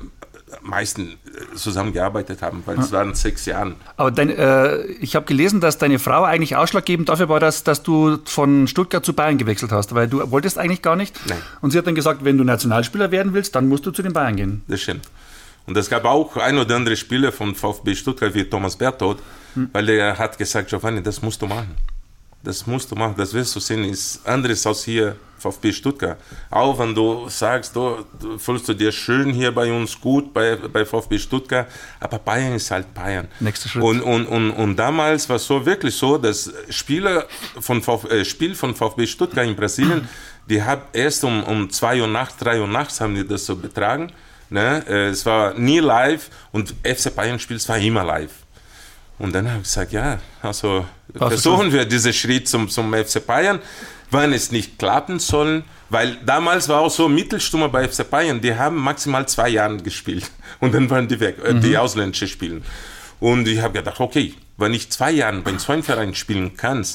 am 0.62 0.70
meisten 0.70 1.14
äh, 1.26 1.56
zusammengearbeitet 1.56 2.42
habe, 2.42 2.58
weil 2.66 2.80
es 2.80 2.92
waren 2.92 3.14
sechs 3.16 3.46
Jahre. 3.46 3.76
Aber 3.98 4.12
dein, 4.12 4.30
äh, 4.30 4.84
ich 5.00 5.16
habe 5.16 5.26
gelesen, 5.26 5.62
dass 5.62 5.78
deine 5.78 6.00
Frau 6.00 6.24
eigentlich 6.24 6.56
ausschlaggebend 6.56 7.10
dafür 7.10 7.30
war, 7.30 7.40
dass, 7.40 7.64
dass 7.64 7.84
du 7.84 8.18
von 8.26 8.68
Stuttgart 8.68 9.06
zu 9.06 9.14
Bayern 9.14 9.38
gewechselt 9.38 9.72
hast, 9.72 9.96
weil 9.96 10.08
du 10.08 10.30
wolltest 10.32 10.58
eigentlich 10.58 10.82
gar 10.82 10.96
nicht. 10.96 11.16
Nein. 11.28 11.38
Und 11.62 11.72
sie 11.72 11.78
hat 11.78 11.88
dann 11.88 11.96
gesagt, 11.96 12.24
wenn 12.24 12.38
du 12.38 12.44
Nationalspieler 12.44 13.12
werden 13.12 13.34
willst, 13.34 13.56
dann 13.56 13.68
musst 13.68 13.86
du 13.86 13.92
zu 13.92 14.02
den 14.02 14.14
Bayern 14.14 14.36
gehen. 14.36 14.62
Das 14.68 14.82
stimmt. 14.82 15.08
Und 15.66 15.78
es 15.78 15.90
gab 15.90 16.06
auch 16.06 16.36
ein 16.38 16.58
oder 16.58 16.76
andere 16.76 16.96
Spieler 16.96 17.32
von 17.32 17.56
VfB 17.56 17.96
Stuttgart 17.96 18.34
wie 18.34 18.44
Thomas 18.44 18.76
Berthold, 18.76 19.20
weil 19.74 19.90
er 19.90 20.18
hat 20.18 20.38
gesagt, 20.38 20.70
Giovanni, 20.70 21.02
das 21.02 21.22
musst 21.22 21.42
du 21.42 21.48
machen. 21.48 21.76
Das 22.44 22.66
musst 22.66 22.90
du 22.90 22.96
machen, 22.96 23.14
das 23.18 23.34
wirst 23.34 23.56
du 23.56 23.60
sehen, 23.60 23.84
ist 23.84 24.26
anderes 24.28 24.66
als 24.66 24.84
hier 24.84 25.16
VfB 25.38 25.72
Stuttgart. 25.72 26.18
Auch 26.50 26.78
wenn 26.80 26.94
du 26.96 27.28
sagst, 27.30 27.76
du, 27.76 28.06
du 28.20 28.38
fühlst 28.38 28.68
du 28.68 28.74
dir 28.74 28.92
schön 28.92 29.32
hier 29.32 29.54
bei 29.54 29.72
uns 29.72 30.00
gut, 30.00 30.34
bei, 30.34 30.56
bei 30.56 30.86
VfB 30.86 31.20
Stuttgart, 31.20 31.68
aber 32.00 32.18
Bayern 32.20 32.54
ist 32.54 32.72
halt 32.72 32.94
Bayern. 32.94 33.28
Nächster 33.40 33.70
Schritt. 33.70 33.84
Und, 33.84 34.02
und, 34.02 34.26
und, 34.26 34.52
und 34.52 34.76
damals 34.76 35.28
war 35.30 35.36
es 35.36 35.46
so 35.46 35.64
wirklich 35.66 35.96
so, 35.96 36.18
dass 36.18 36.52
Spieler 36.70 37.26
von 37.60 37.82
VfB, 37.82 38.08
äh, 38.10 38.26
Spiel 38.26 38.56
von 38.56 38.76
VfB 38.76 39.06
Stuttgart 39.06 39.46
in 39.46 39.56
Brasilien, 39.56 40.08
die 40.50 40.62
haben 40.62 40.82
erst 40.94 41.24
um, 41.24 41.44
um 41.44 41.70
2 41.70 42.02
Uhr 42.02 42.08
nachts, 42.08 42.38
3 42.38 42.62
Uhr 42.62 42.68
nachts 42.68 43.02
haben 43.02 43.16
die 43.16 43.28
das 43.28 43.46
so 43.46 43.56
betragen. 43.56 44.12
Ne? 44.52 44.84
Äh, 44.88 45.08
Es 45.10 45.26
war 45.26 45.54
nie 45.54 45.80
live 45.80 46.30
und 46.52 46.76
FC 46.84 47.16
Bayern 47.16 47.40
Spiel, 47.40 47.58
es 47.58 47.68
war 47.70 47.78
immer 47.78 48.04
live. 48.04 48.32
Und 49.18 49.34
dann 49.34 49.48
habe 49.48 49.58
ich 49.60 49.64
gesagt, 49.64 49.92
ja, 49.94 50.20
also 50.42 50.86
versuchen 51.16 51.72
wir 51.72 51.86
diesen 51.86 52.12
Schritt 52.12 52.48
zum, 52.48 52.68
zum 52.70 52.94
FC 52.94 53.26
Bayern, 53.26 53.60
wenn 54.10 54.34
es 54.34 54.52
nicht 54.52 54.78
klappen 54.78 55.20
soll, 55.20 55.64
weil 55.90 56.18
damals 56.26 56.68
war 56.68 56.82
auch 56.82 56.92
so 56.92 57.08
Mittelstürmer 57.08 57.70
bei 57.70 57.88
FC 57.88 58.10
Bayern, 58.10 58.42
die 58.42 58.54
haben 58.54 58.76
maximal 58.78 59.28
zwei 59.28 59.50
Jahre 59.50 59.78
gespielt 59.78 60.30
und 60.60 60.74
dann 60.74 60.90
waren 60.90 61.08
die 61.08 61.20
weg, 61.20 61.38
äh, 61.44 61.54
die 61.54 61.78
ausländische 61.78 62.28
spielen. 62.28 62.64
Und 63.20 63.48
ich 63.48 63.62
habe 63.62 63.74
gedacht, 63.74 64.00
okay, 64.00 64.34
wenn 64.58 64.74
ich 64.74 64.90
zwei 64.92 65.12
Jahre 65.12 65.40
beim 65.42 65.60
zweiten 65.60 65.84
Verein 65.84 66.14
spielen 66.16 66.58
kann, 66.58 66.86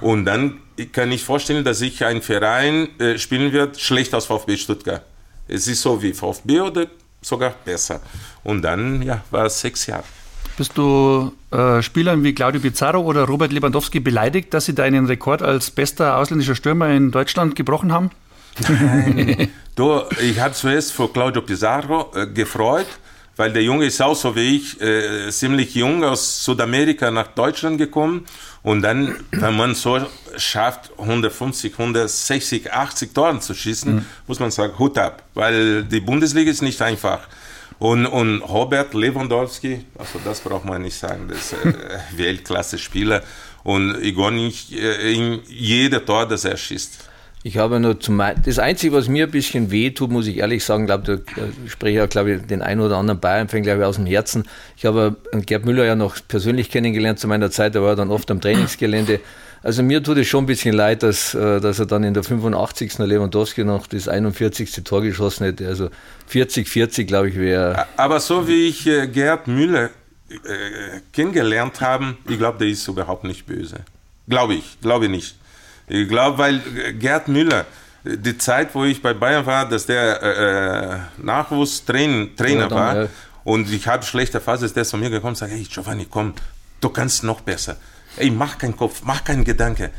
und 0.00 0.24
dann 0.24 0.60
kann 0.90 1.12
ich 1.12 1.22
vorstellen, 1.22 1.64
dass 1.64 1.80
ich 1.80 2.04
ein 2.04 2.22
Verein 2.22 2.88
äh, 2.98 3.18
spielen 3.18 3.52
wird, 3.52 3.80
schlecht 3.80 4.12
aus 4.14 4.26
VfB 4.26 4.56
Stuttgart. 4.56 5.04
Es 5.48 5.66
ist 5.66 5.82
so 5.82 6.02
wie 6.02 6.12
VfB 6.12 6.60
oder 6.60 6.86
sogar 7.20 7.54
besser. 7.64 8.00
Und 8.44 8.62
dann 8.62 9.02
ja, 9.02 9.22
war 9.30 9.46
es 9.46 9.60
sechs 9.60 9.86
Jahre. 9.86 10.04
Bist 10.56 10.76
du 10.76 11.32
äh, 11.50 11.80
Spielern 11.80 12.22
wie 12.24 12.34
Claudio 12.34 12.60
Pizarro 12.60 13.00
oder 13.00 13.24
Robert 13.24 13.52
Lewandowski 13.52 14.00
beleidigt, 14.00 14.52
dass 14.52 14.66
sie 14.66 14.74
deinen 14.74 15.06
Rekord 15.06 15.42
als 15.42 15.70
bester 15.70 16.18
ausländischer 16.18 16.54
Stürmer 16.54 16.90
in 16.90 17.10
Deutschland 17.10 17.56
gebrochen 17.56 17.92
haben? 17.92 18.10
Du, 19.74 20.02
ich 20.20 20.38
habe 20.38 20.52
zuerst 20.52 20.92
für 20.92 21.08
Claudio 21.08 21.40
Pizarro 21.40 22.12
äh, 22.14 22.26
gefreut, 22.26 22.86
weil 23.42 23.52
der 23.52 23.64
Junge 23.64 23.86
ist 23.86 24.00
auch 24.00 24.14
so 24.14 24.36
wie 24.36 24.54
ich, 24.54 24.80
äh, 24.80 25.28
ziemlich 25.32 25.74
jung 25.74 26.04
aus 26.04 26.44
Südamerika 26.44 27.10
nach 27.10 27.26
Deutschland 27.26 27.76
gekommen. 27.76 28.24
Und 28.62 28.82
dann, 28.82 29.16
wenn 29.32 29.56
man 29.56 29.74
so 29.74 29.98
schafft, 30.36 30.92
150, 30.96 31.72
160, 31.72 32.72
80 32.72 33.12
Toren 33.12 33.40
zu 33.40 33.52
schießen, 33.52 34.06
muss 34.28 34.38
man 34.38 34.52
sagen, 34.52 34.78
Hut 34.78 34.96
ab, 34.96 35.24
weil 35.34 35.82
die 35.82 35.98
Bundesliga 35.98 36.52
ist 36.52 36.62
nicht 36.62 36.80
einfach. 36.82 37.26
Und, 37.80 38.06
und 38.06 38.42
Robert 38.42 38.94
Lewandowski, 38.94 39.86
also 39.98 40.20
das 40.24 40.38
braucht 40.38 40.64
man 40.64 40.82
nicht 40.82 40.96
sagen, 40.96 41.26
das 41.26 41.38
ist 41.38 41.64
äh, 41.64 41.74
Weltklasse-Spieler. 42.16 43.24
Und 43.64 44.00
ich 44.00 44.14
gönne 44.14 44.36
nicht 44.36 44.70
äh, 44.72 45.14
in 45.14 45.40
jeder 45.48 46.06
Tor, 46.06 46.26
das 46.26 46.44
er 46.44 46.56
schießt. 46.56 47.08
Ich 47.44 47.56
habe 47.56 47.80
nur 47.80 47.98
zum 47.98 48.22
das 48.44 48.58
Einzige, 48.60 48.94
was 48.94 49.08
mir 49.08 49.26
ein 49.26 49.30
bisschen 49.30 49.72
weh 49.72 49.90
tut, 49.90 50.10
muss 50.10 50.28
ich 50.28 50.38
ehrlich 50.38 50.64
sagen, 50.64 50.86
glaube 50.86 51.24
äh, 51.36 51.68
spreche 51.68 51.90
ich 51.90 51.96
ja, 51.96 52.06
glaube 52.06 52.32
ich, 52.34 52.42
den 52.42 52.62
einen 52.62 52.80
oder 52.80 52.96
anderen 52.96 53.18
Bayern-Fan, 53.18 53.62
glaube 53.62 53.80
ich, 53.80 53.84
aus 53.84 53.96
dem 53.96 54.06
Herzen. 54.06 54.44
Ich 54.76 54.84
habe 54.84 55.16
Gerd 55.44 55.64
Müller 55.64 55.84
ja 55.84 55.96
noch 55.96 56.16
persönlich 56.28 56.70
kennengelernt 56.70 57.18
zu 57.18 57.26
meiner 57.26 57.50
Zeit, 57.50 57.74
da 57.74 57.82
war 57.82 57.90
er 57.90 57.96
dann 57.96 58.10
oft 58.10 58.30
am 58.30 58.40
Trainingsgelände. 58.40 59.20
Also 59.64 59.82
mir 59.82 60.02
tut 60.02 60.18
es 60.18 60.26
schon 60.26 60.44
ein 60.44 60.46
bisschen 60.46 60.74
leid, 60.74 61.02
dass, 61.02 61.34
äh, 61.34 61.60
dass 61.60 61.78
er 61.78 61.86
dann 61.86 62.04
in 62.04 62.14
der 62.14 62.24
85. 62.24 62.98
Lewandowski 62.98 63.64
noch 63.64 63.86
das 63.86 64.08
41. 64.08 64.82
Tor 64.84 65.02
geschossen 65.02 65.44
hätte. 65.44 65.66
Also 65.68 65.88
40, 66.26 66.68
40 66.68 67.06
glaube 67.06 67.28
ich 67.28 67.36
wäre. 67.36 67.86
Aber 67.96 68.18
so 68.18 68.46
wie 68.48 68.68
ich 68.68 68.86
äh, 68.86 69.06
Gerd 69.06 69.46
Müller 69.46 69.90
äh, 70.30 71.00
kennengelernt 71.12 71.80
habe, 71.80 72.16
ich 72.28 72.38
glaube, 72.38 72.58
der 72.58 72.68
ist 72.68 72.86
überhaupt 72.88 73.24
nicht 73.24 73.46
böse. 73.46 73.80
Glaube 74.28 74.54
ich, 74.54 74.80
glaube 74.80 75.08
nicht. 75.08 75.36
Ich 75.88 76.08
glaube, 76.08 76.38
weil 76.38 76.62
äh, 76.76 76.92
Gerd 76.92 77.28
Müller, 77.28 77.66
die 78.04 78.36
Zeit, 78.38 78.74
wo 78.74 78.84
ich 78.84 79.00
bei 79.02 79.14
Bayern 79.14 79.46
war, 79.46 79.68
dass 79.68 79.86
der 79.86 80.22
äh, 80.22 81.22
Nachwuchstrainer 81.22 82.26
Trainer 82.36 82.62
Ja, 82.62 82.68
dann, 82.68 82.78
war 82.78 82.96
ja. 83.02 83.08
und 83.44 83.72
ich 83.72 83.86
habe 83.86 84.04
schlechte 84.04 84.40
Phase, 84.40 84.66
ist 84.66 84.76
der 84.76 84.84
zu 84.84 84.96
mir 84.96 85.10
gekommen 85.10 85.30
und 85.30 85.36
sagt, 85.38 85.52
hey 85.52 85.62
Giovanni, 85.62 86.06
komm, 86.10 86.34
du 86.80 86.88
kannst 86.88 87.22
noch 87.24 87.40
besser. 87.40 87.76
Ey, 88.16 88.30
mach 88.30 88.58
keinen 88.58 88.76
Kopf, 88.76 89.02
mach 89.04 89.24
keinen 89.24 89.44
Gedanke. 89.44 89.90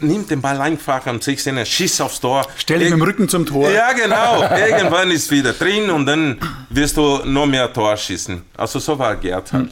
Nimm 0.00 0.26
den 0.26 0.40
Ball 0.40 0.60
einfach 0.60 1.06
am 1.06 1.18
16er, 1.18 1.64
schieß 1.64 2.00
aufs 2.00 2.20
Tor. 2.20 2.46
Stell 2.56 2.80
dich 2.80 2.90
mit 2.90 2.98
dem 2.98 3.02
Rücken 3.02 3.28
zum 3.28 3.46
Tor. 3.46 3.70
Ja, 3.70 3.92
genau. 3.92 4.42
Irgendwann 4.42 5.10
ist 5.12 5.30
wieder 5.30 5.52
drin 5.52 5.90
und 5.90 6.06
dann 6.06 6.38
wirst 6.70 6.96
du 6.96 7.20
noch 7.24 7.46
mehr 7.46 7.72
Tor 7.72 7.96
schießen. 7.96 8.42
Also 8.56 8.80
so 8.80 8.98
war 8.98 9.14
Gerd 9.16 9.52
halt. 9.52 9.70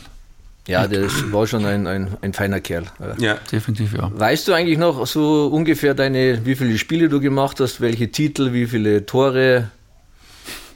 Ja, 0.67 0.87
der 0.87 1.03
ist- 1.03 1.31
war 1.33 1.47
schon 1.47 1.65
ein, 1.67 1.87
ein, 1.87 2.17
ein 2.23 2.33
feiner 2.33 2.61
Kerl. 2.61 2.85
Ja. 3.19 3.35
Definitiv, 3.53 3.93
ja. 3.95 4.11
Weißt 4.15 4.49
du 4.49 4.53
eigentlich 4.55 4.79
noch 4.79 5.07
so 5.07 5.49
ungefähr 5.49 5.95
deine, 5.95 6.45
wie 6.47 6.55
viele 6.57 6.79
Spiele 6.79 7.09
du 7.09 7.21
gemacht 7.21 7.61
hast, 7.61 7.81
welche 7.81 8.11
Titel, 8.11 8.53
wie 8.55 8.67
viele 8.67 9.05
Tore 9.05 9.71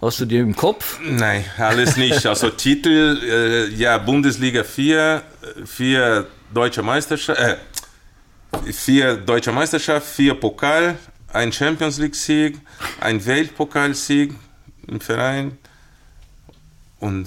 hast 0.02 0.20
du 0.20 0.26
dir 0.26 0.40
im 0.42 0.54
Kopf? 0.54 1.00
Nein, 1.02 1.44
alles 1.56 1.96
nicht. 1.96 2.26
Also 2.26 2.50
Titel, 2.64 3.18
äh, 3.24 3.74
ja, 3.74 3.96
Bundesliga 3.98 4.62
4, 4.62 5.22
vier 5.64 6.26
deutsche 6.52 6.82
Meisterschaft, 6.82 7.40
äh, 7.40 7.56
vier 8.72 9.16
deutsche 9.16 9.52
Meisterschaft, 9.52 10.06
vier 10.06 10.34
Pokal, 10.34 10.96
ein 11.32 11.50
Champions 11.52 11.98
League 11.98 12.14
Sieg, 12.14 12.58
ein 13.00 13.24
Weltpokalsieg 13.24 14.34
im 14.86 15.00
Verein 15.00 15.56
und 17.00 17.26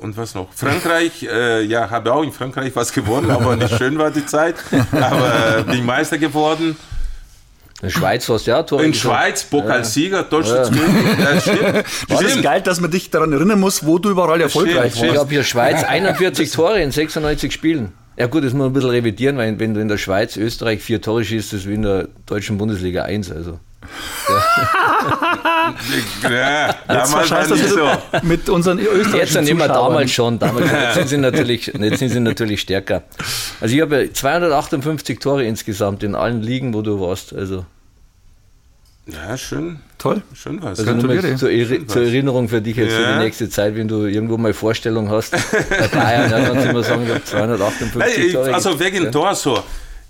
und 0.00 0.16
was 0.16 0.34
noch? 0.34 0.48
Frankreich, 0.54 1.22
äh, 1.22 1.62
ja, 1.62 1.90
habe 1.90 2.12
auch 2.12 2.22
in 2.22 2.32
Frankreich 2.32 2.72
was 2.74 2.92
gewonnen, 2.92 3.30
aber 3.30 3.56
nicht 3.56 3.76
schön 3.76 3.98
war 3.98 4.10
die 4.10 4.26
Zeit. 4.26 4.56
Aber 4.92 5.58
äh, 5.58 5.62
bin 5.70 5.84
Meister 5.84 6.18
geworden. 6.18 6.76
In 7.82 7.88
der 7.88 7.90
Schweiz 7.90 8.28
hast 8.28 8.46
du 8.46 8.50
ja 8.50 8.62
Tore 8.62 8.84
In. 8.84 8.92
Schweiz, 8.92 9.44
Pokalsieger, 9.44 10.28
Torschützenkönig. 10.28 11.18
Ja, 11.18 11.40
stimmt. 11.40 11.62
War 11.62 11.82
das 12.08 12.30
Stimmt. 12.30 12.42
geil, 12.42 12.60
dass 12.60 12.80
man 12.80 12.90
dich 12.90 13.08
daran 13.10 13.32
erinnern 13.32 13.58
muss, 13.58 13.86
wo 13.86 13.98
du 13.98 14.10
überall 14.10 14.40
erfolgreich 14.40 14.92
stimmt. 14.92 15.04
Ich 15.04 15.10
warst? 15.12 15.20
habe 15.20 15.30
hier 15.30 15.44
Schweiz 15.44 15.82
41 15.84 16.50
Tore 16.50 16.80
in 16.82 16.90
96 16.90 17.52
Spielen. 17.52 17.92
Ja 18.18 18.26
gut, 18.26 18.44
das 18.44 18.52
muss 18.52 18.58
man 18.60 18.66
ein 18.70 18.72
bisschen 18.74 18.90
revidieren, 18.90 19.38
weil 19.38 19.58
wenn 19.58 19.72
du 19.72 19.80
in 19.80 19.88
der 19.88 19.96
Schweiz, 19.96 20.36
Österreich 20.36 20.82
vier 20.82 21.00
Tore 21.00 21.24
schießt, 21.24 21.54
das 21.54 21.60
ist 21.60 21.68
wie 21.68 21.74
in 21.74 21.82
der 21.82 22.08
deutschen 22.26 22.58
Bundesliga 22.58 23.04
1. 23.04 23.30
Also. 23.32 23.58
Ja, 26.22 26.66
Jetzt 26.68 26.76
damals 26.88 27.30
war 27.30 27.46
nicht 27.48 27.68
so. 27.68 27.88
mit 28.22 28.48
unseren 28.48 28.78
Jetzt 28.78 28.92
österreichischen 28.92 29.32
sind 29.44 29.48
immer 29.48 29.68
damals 29.68 30.10
schon, 30.12 30.38
damals 30.38 30.68
schon. 30.68 30.78
Jetzt 30.80 30.94
sind 30.94 31.08
sie 31.08 31.16
natürlich, 31.18 31.66
jetzt 31.66 31.98
sind 31.98 32.08
sie 32.10 32.20
natürlich 32.20 32.60
stärker. 32.60 33.02
Also 33.60 33.74
ich 33.74 33.80
habe 33.80 34.04
ja 34.04 34.12
258 34.12 35.18
Tore 35.18 35.44
insgesamt 35.44 36.02
in 36.02 36.14
allen 36.14 36.42
Ligen, 36.42 36.74
wo 36.74 36.82
du 36.82 37.00
warst. 37.00 37.32
Also, 37.34 37.64
Ja, 39.06 39.36
schön, 39.36 39.80
Toll. 39.98 40.22
schön 40.34 40.62
was. 40.62 40.78
also 40.78 40.92
Gratuliere. 40.92 41.34
zur, 41.36 41.50
Eri 41.50 41.86
zur 41.86 42.02
Erinnerung 42.02 42.48
für 42.48 42.60
dich 42.60 42.76
jetzt 42.76 42.92
für 42.92 43.02
Ja. 43.02 43.14
die 43.18 43.24
nächste 43.24 43.48
Zeit, 43.48 43.74
wenn 43.76 43.88
du 43.88 44.04
irgendwo 44.06 44.36
mal 44.36 44.52
Vorstellung 44.52 45.10
hast. 45.10 45.32
Bei 45.32 45.88
Bayern, 45.92 46.30
ja, 46.30 46.40
kannst 46.48 46.64
du 46.66 46.70
immer 46.70 46.82
sagen, 46.84 47.04
ich 47.04 47.10
habe 47.10 47.24
258 47.24 47.94
Nein, 48.18 48.26
ich, 48.26 48.32
Tore. 48.34 48.54
also 48.54 48.78
wegen 48.78 49.04
ja. 49.04 49.10
Tor 49.10 49.34
so. 49.34 49.62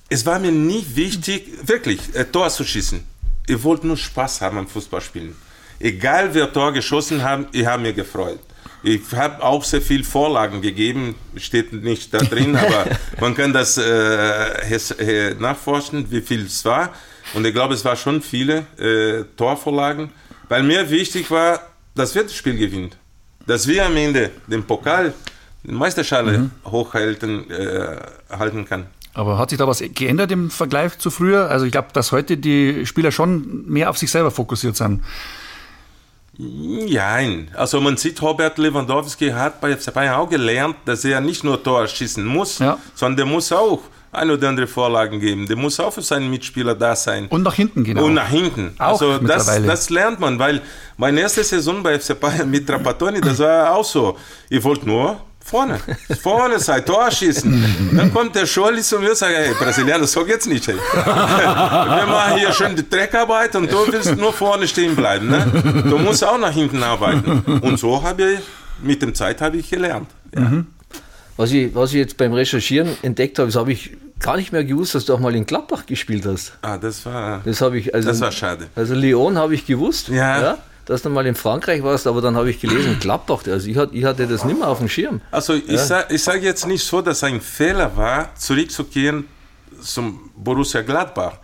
Es 0.09 0.26
war 0.26 0.38
mir 0.40 0.50
nie 0.52 0.85
wichtig, 0.94 1.46
wirklich, 1.64 2.00
äh, 2.14 2.24
Tor 2.24 2.50
zu 2.50 2.64
schießen. 2.64 3.00
Ich 3.46 3.62
wollte 3.62 3.87
nur 3.87 3.96
Spaß 3.96 4.40
haben 4.42 4.59
am 4.59 4.66
Fußballspielen. 4.66 5.35
Egal 5.79 6.35
wer 6.35 6.53
Tor 6.53 6.72
geschossen 6.72 7.22
hat, 7.22 7.46
ich 7.53 7.64
habe 7.64 7.83
mir 7.83 7.92
gefreut. 7.92 8.40
Ich 8.83 9.00
habe 9.14 9.42
auch 9.42 9.62
sehr 9.62 9.83
viel 9.83 10.05
Vorlagen 10.05 10.62
gegeben, 10.62 11.14
steht 11.37 11.72
nicht 11.72 12.14
da 12.14 12.18
drin, 12.18 12.57
aber 12.57 12.87
man 13.20 13.35
kann 13.35 13.53
das 13.53 13.76
äh, 13.76 14.74
äh, 14.74 15.35
nachforschen, 15.35 16.11
wie 16.11 16.22
viel 16.22 16.46
es 16.46 16.64
war. 16.64 16.90
Und 17.35 17.46
ich 17.46 17.53
glaube, 17.53 17.74
es 17.74 17.85
war 17.85 17.96
schon 17.96 18.22
viele 18.22 18.66
äh, 18.79 19.24
Torvorlagen, 19.37 20.11
weil 20.48 20.62
mir 20.62 20.88
wichtig 20.90 21.31
war, 21.31 21.61
dass 21.94 22.14
wir 22.14 22.22
das 22.22 22.35
Spiel 22.35 22.57
gewinnen. 22.57 22.90
Dass 23.46 23.66
wir 23.66 23.85
am 23.85 23.96
Ende 23.96 24.31
den 24.46 24.64
Pokal, 24.64 25.12
den 25.62 25.74
Meisterschale 25.74 26.50
hochhalten 26.64 27.50
äh, 27.50 27.96
halten 28.31 28.64
kann. 28.64 28.87
Aber 29.14 29.38
hat 29.38 29.51
sich 29.51 29.59
da 29.59 29.66
was 29.66 29.83
geändert 29.94 30.31
im 30.31 30.51
Vergleich 30.51 30.99
zu 30.99 31.11
früher? 31.11 31.51
Also 31.51 31.66
ich 31.66 31.73
glaube, 31.73 31.88
dass 31.92 32.12
heute 32.12 32.37
die 32.37 32.87
Spieler 32.87 33.11
schon 33.11 33.64
mehr 33.66 33.90
auf 33.90 33.99
sich 33.99 34.11
selber 34.11 34.31
fokussiert 34.31 34.77
sind. 34.77 35.03
Nein, 36.38 37.51
also 37.55 37.81
man 37.81 37.96
sieht, 37.96 38.23
Robert 38.23 38.57
Lewandowski 38.57 39.31
hat 39.31 39.61
bei 39.61 39.77
FC 39.77 39.92
Bayern 39.92 40.14
auch 40.14 40.29
gelernt, 40.31 40.77
dass 40.87 41.05
er 41.05 41.20
nicht 41.20 41.44
nur 41.44 41.62
Tor 41.62 41.87
schießen 41.87 42.25
muss, 42.25 42.61
Ja. 42.61 42.79
sondern 42.94 43.16
der 43.18 43.27
muss 43.27 43.53
auch 43.53 43.81
ein 44.12 44.31
oder 44.31 44.49
andere 44.49 44.66
Vorlagen 44.66 45.20
geben. 45.20 45.46
Der 45.46 45.57
muss 45.57 45.79
auch 45.79 45.92
für 45.92 46.03
seinen 46.03 46.31
Mitspieler 46.31 46.75
da 46.75 46.96
sein. 46.96 47.27
Und 47.29 47.42
nach 47.42 47.55
hinten 47.55 47.85
gehen 47.85 47.99
Und 47.99 48.14
nach 48.14 48.29
hinten. 48.29 48.75
Auch 48.79 48.92
also 48.92 49.18
das, 49.18 49.46
das 49.62 49.90
lernt 49.90 50.18
man, 50.18 50.38
weil 50.38 50.62
meine 50.96 51.20
erste 51.20 51.44
Saison 51.44 51.83
bei 51.83 51.99
FC 51.99 52.18
Bayern 52.18 52.51
mit 52.51 52.66
Trapattoni, 52.66 53.20
das 53.20 53.38
war 53.38 53.75
auch 53.75 53.85
so. 53.85 54.16
Ich 54.49 54.62
wollte 54.64 54.87
nur 54.87 55.20
vorne, 55.44 55.79
vorne 56.22 56.59
sein, 56.61 56.85
Tor 56.85 57.11
schießen. 57.11 57.92
Dann 57.96 58.12
kommt 58.12 58.35
der 58.37 58.46
Scholli 58.46 58.83
zu 58.83 58.98
mir 58.98 59.11
und 59.11 59.16
sagt, 59.16 59.33
hey, 59.35 59.53
Brasilianer, 59.59 60.07
so 60.07 60.24
geht's 60.24 60.46
nicht. 60.46 60.66
Hey. 60.66 60.74
Wir 60.94 62.07
machen 62.07 62.37
hier 62.38 62.53
schön 62.53 62.76
die 62.76 62.88
Dreckarbeit 62.88 63.57
und 63.57 63.70
du 63.70 63.76
willst 63.90 64.16
nur 64.16 64.33
vorne 64.33 64.68
stehen 64.68 64.94
bleiben. 64.94 65.29
Ne? 65.29 65.85
Du 65.88 65.98
musst 65.98 66.24
auch 66.24 66.38
nach 66.38 66.53
hinten 66.53 66.83
arbeiten. 66.83 67.40
Und 67.62 67.79
so 67.79 68.03
habe 68.03 68.33
ich, 68.35 68.40
mit 68.83 69.03
dem 69.03 69.14
Zeit 69.14 69.40
habe 69.40 69.57
ich 69.57 69.68
gelernt. 69.70 70.09
Ja. 70.35 70.64
Was 71.37 71.53
ich, 71.53 71.74
was 71.74 71.90
ich 71.90 71.96
jetzt 71.96 72.16
beim 72.16 72.33
Recherchieren 72.33 72.90
entdeckt 73.03 73.38
habe, 73.38 73.48
das 73.48 73.57
habe 73.57 73.72
ich 73.72 73.90
gar 74.20 74.37
nicht 74.37 74.53
mehr 74.53 74.62
gewusst, 74.64 74.94
dass 74.94 75.07
du 75.07 75.14
auch 75.14 75.18
mal 75.20 75.35
in 75.35 75.46
Gladbach 75.46 75.87
gespielt 75.87 76.26
hast. 76.26 76.53
Ah, 76.61 76.76
das 76.76 77.05
war, 77.07 77.40
Das 77.44 77.61
habe 77.62 77.79
ich, 77.79 77.94
also, 77.94 78.09
das 78.09 78.20
war 78.20 78.31
schade. 78.31 78.66
also 78.76 78.94
Lyon 78.94 79.38
habe 79.38 79.55
ich 79.55 79.66
gewusst, 79.66 80.09
Ja. 80.09 80.59
Dass 80.90 81.03
du 81.03 81.09
mal 81.09 81.24
in 81.26 81.35
Frankreich 81.37 81.83
warst, 81.83 82.07
aber 82.07 82.20
dann 82.20 82.35
habe 82.37 82.50
ich 82.50 82.59
gelesen, 82.61 82.98
Gladbach, 83.00 83.42
also 83.46 83.68
ich, 83.68 83.76
hatte- 83.76 83.94
ich 83.94 84.05
hatte 84.05 84.26
das 84.26 84.44
nicht 84.44 84.59
mehr 84.59 84.68
auf 84.68 84.79
dem 84.79 84.88
Schirm. 84.88 85.20
Also 85.31 85.55
ich 85.55 85.81
sage 85.81 86.14
ich 86.14 86.22
sag 86.22 86.42
jetzt 86.42 86.66
nicht 86.66 86.85
so, 86.85 87.00
dass 87.00 87.22
ein 87.24 87.40
Fehler 87.40 87.96
war, 87.96 88.35
zurückzukehren 88.35 89.26
zum 89.81 90.31
Borussia 90.37 90.83
Gladbach. 90.83 91.35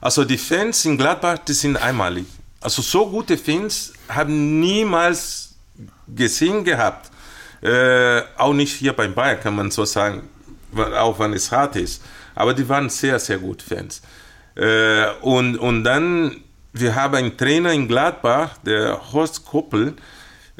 Also 0.00 0.24
die 0.24 0.38
Fans 0.38 0.84
in 0.84 0.96
Gladbach, 0.98 1.38
die 1.46 1.52
sind 1.54 1.76
einmalig. 1.76 2.26
Also 2.60 2.82
so 2.82 3.06
gute 3.08 3.36
Fans 3.38 3.92
haben 4.08 4.60
niemals 4.60 5.54
gesehen 6.14 6.62
gehabt. 6.64 7.10
Äh, 7.62 8.22
auch 8.36 8.52
nicht 8.54 8.74
hier 8.74 8.92
beim 8.94 9.14
Bayern, 9.14 9.40
kann 9.40 9.54
man 9.56 9.70
so 9.70 9.84
sagen, 9.84 10.22
auch 10.98 11.18
wenn 11.18 11.32
es 11.34 11.50
hart 11.52 11.76
ist. 11.76 12.02
Aber 12.34 12.54
die 12.54 12.66
waren 12.68 12.88
sehr, 12.88 13.18
sehr 13.18 13.38
gut 13.38 13.62
Fans. 13.62 14.00
Äh, 14.56 15.06
und, 15.22 15.56
und 15.58 15.84
dann, 15.84 16.36
wir 16.72 16.94
haben 16.94 17.14
einen 17.14 17.36
Trainer 17.36 17.72
in 17.72 17.88
Gladbach, 17.88 18.50
der 18.64 19.00
Horst 19.12 19.44
Koppel, 19.44 19.94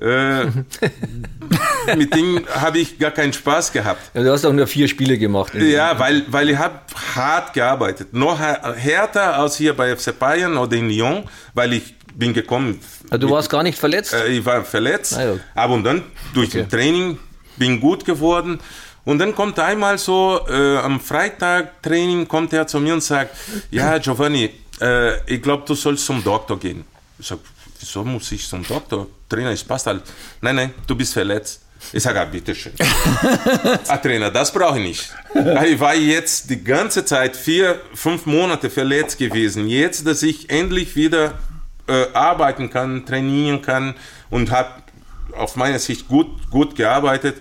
äh, 0.00 0.44
mit 1.96 2.14
dem 2.14 2.44
habe 2.54 2.78
ich 2.78 2.98
gar 2.98 3.10
keinen 3.10 3.32
Spaß 3.32 3.72
gehabt. 3.72 4.00
Ja, 4.14 4.22
du 4.22 4.32
hast 4.32 4.44
auch 4.44 4.52
nur 4.52 4.66
vier 4.66 4.88
Spiele 4.88 5.18
gemacht. 5.18 5.54
Ja, 5.54 5.98
weil, 5.98 6.24
weil 6.28 6.50
ich 6.50 6.56
habe 6.58 6.80
hart 7.14 7.52
gearbeitet. 7.52 8.12
Noch 8.14 8.38
härter 8.38 9.36
als 9.38 9.56
hier 9.56 9.74
bei 9.76 9.94
FC 9.94 10.18
Bayern 10.18 10.56
oder 10.56 10.76
in 10.76 10.88
Lyon, 10.88 11.24
weil 11.54 11.72
ich 11.74 11.94
bin 12.14 12.32
gekommen. 12.32 12.80
Ah, 13.10 13.18
Du 13.18 13.30
warst 13.30 13.50
gar 13.50 13.62
nicht 13.62 13.78
verletzt. 13.78 14.14
Äh, 14.14 14.28
ich 14.28 14.44
war 14.44 14.64
verletzt, 14.64 15.16
Ah, 15.16 15.24
ja. 15.24 15.32
aber 15.54 15.74
und 15.74 15.84
dann 15.84 16.02
durch 16.34 16.48
Okay. 16.48 16.58
den 16.62 16.68
Training 16.70 17.18
bin 17.56 17.80
gut 17.80 18.04
geworden. 18.04 18.58
Und 19.04 19.18
dann 19.18 19.34
kommt 19.34 19.58
einmal 19.58 19.96
so 19.98 20.40
äh, 20.48 20.76
am 20.78 21.00
Freitag 21.00 21.82
Training 21.82 22.28
kommt 22.28 22.52
er 22.52 22.66
zu 22.66 22.78
mir 22.80 22.92
und 22.94 23.02
sagt, 23.02 23.34
ja 23.70 23.96
Giovanni, 23.98 24.50
äh, 24.80 25.32
ich 25.32 25.42
glaube, 25.42 25.64
du 25.66 25.74
sollst 25.74 26.04
zum 26.04 26.22
Doktor 26.22 26.58
gehen. 26.58 26.84
Ich 27.18 27.26
sage, 27.26 27.40
wieso 27.78 28.04
muss 28.04 28.30
ich 28.32 28.46
zum 28.46 28.66
Doktor? 28.66 29.06
Trainer, 29.28 29.50
es 29.50 29.64
passt 29.64 29.86
halt. 29.86 30.02
Nein, 30.40 30.56
nein, 30.56 30.74
du 30.86 30.94
bist 30.94 31.12
verletzt. 31.12 31.62
Ich 31.92 32.02
sage, 32.02 32.20
ah, 32.20 32.24
bitteschön. 32.24 32.72
ah, 33.88 33.96
Trainer, 33.96 34.30
das 34.30 34.52
brauche 34.52 34.78
ich 34.78 34.84
nicht. 34.84 35.14
Ich 35.66 35.80
war 35.80 35.94
jetzt 35.94 36.50
die 36.50 36.62
ganze 36.62 37.04
Zeit 37.04 37.36
vier, 37.36 37.80
fünf 37.94 38.26
Monate 38.26 38.68
verletzt 38.68 39.18
gewesen. 39.18 39.66
Jetzt, 39.66 40.06
dass 40.06 40.22
ich 40.22 40.50
endlich 40.50 40.94
wieder 40.94 41.38
äh, 41.88 42.06
arbeiten 42.12 42.68
kann, 42.70 43.06
trainieren 43.06 43.62
kann 43.62 43.94
und 44.28 44.50
habe 44.50 44.82
auf 45.32 45.56
meiner 45.56 45.78
Sicht 45.78 46.06
gut, 46.06 46.50
gut 46.50 46.76
gearbeitet, 46.76 47.36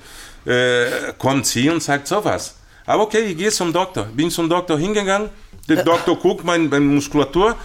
äh, 0.46 1.14
kommt 1.18 1.46
sie 1.46 1.70
und 1.70 1.84
sagt 1.84 2.08
sowas. 2.08 2.56
Aber 2.86 3.04
okay, 3.04 3.20
ich 3.20 3.38
gehe 3.38 3.52
zum 3.52 3.74
Doktor. 3.74 4.06
Bin 4.06 4.32
zum 4.32 4.50
Doktor 4.50 4.80
hingegangen, 4.80 5.30
der 5.70 5.84
Doktor 5.84 6.16
guckt 6.18 6.44
meine, 6.44 6.68
meine 6.68 6.86
Muskulatur 6.86 7.56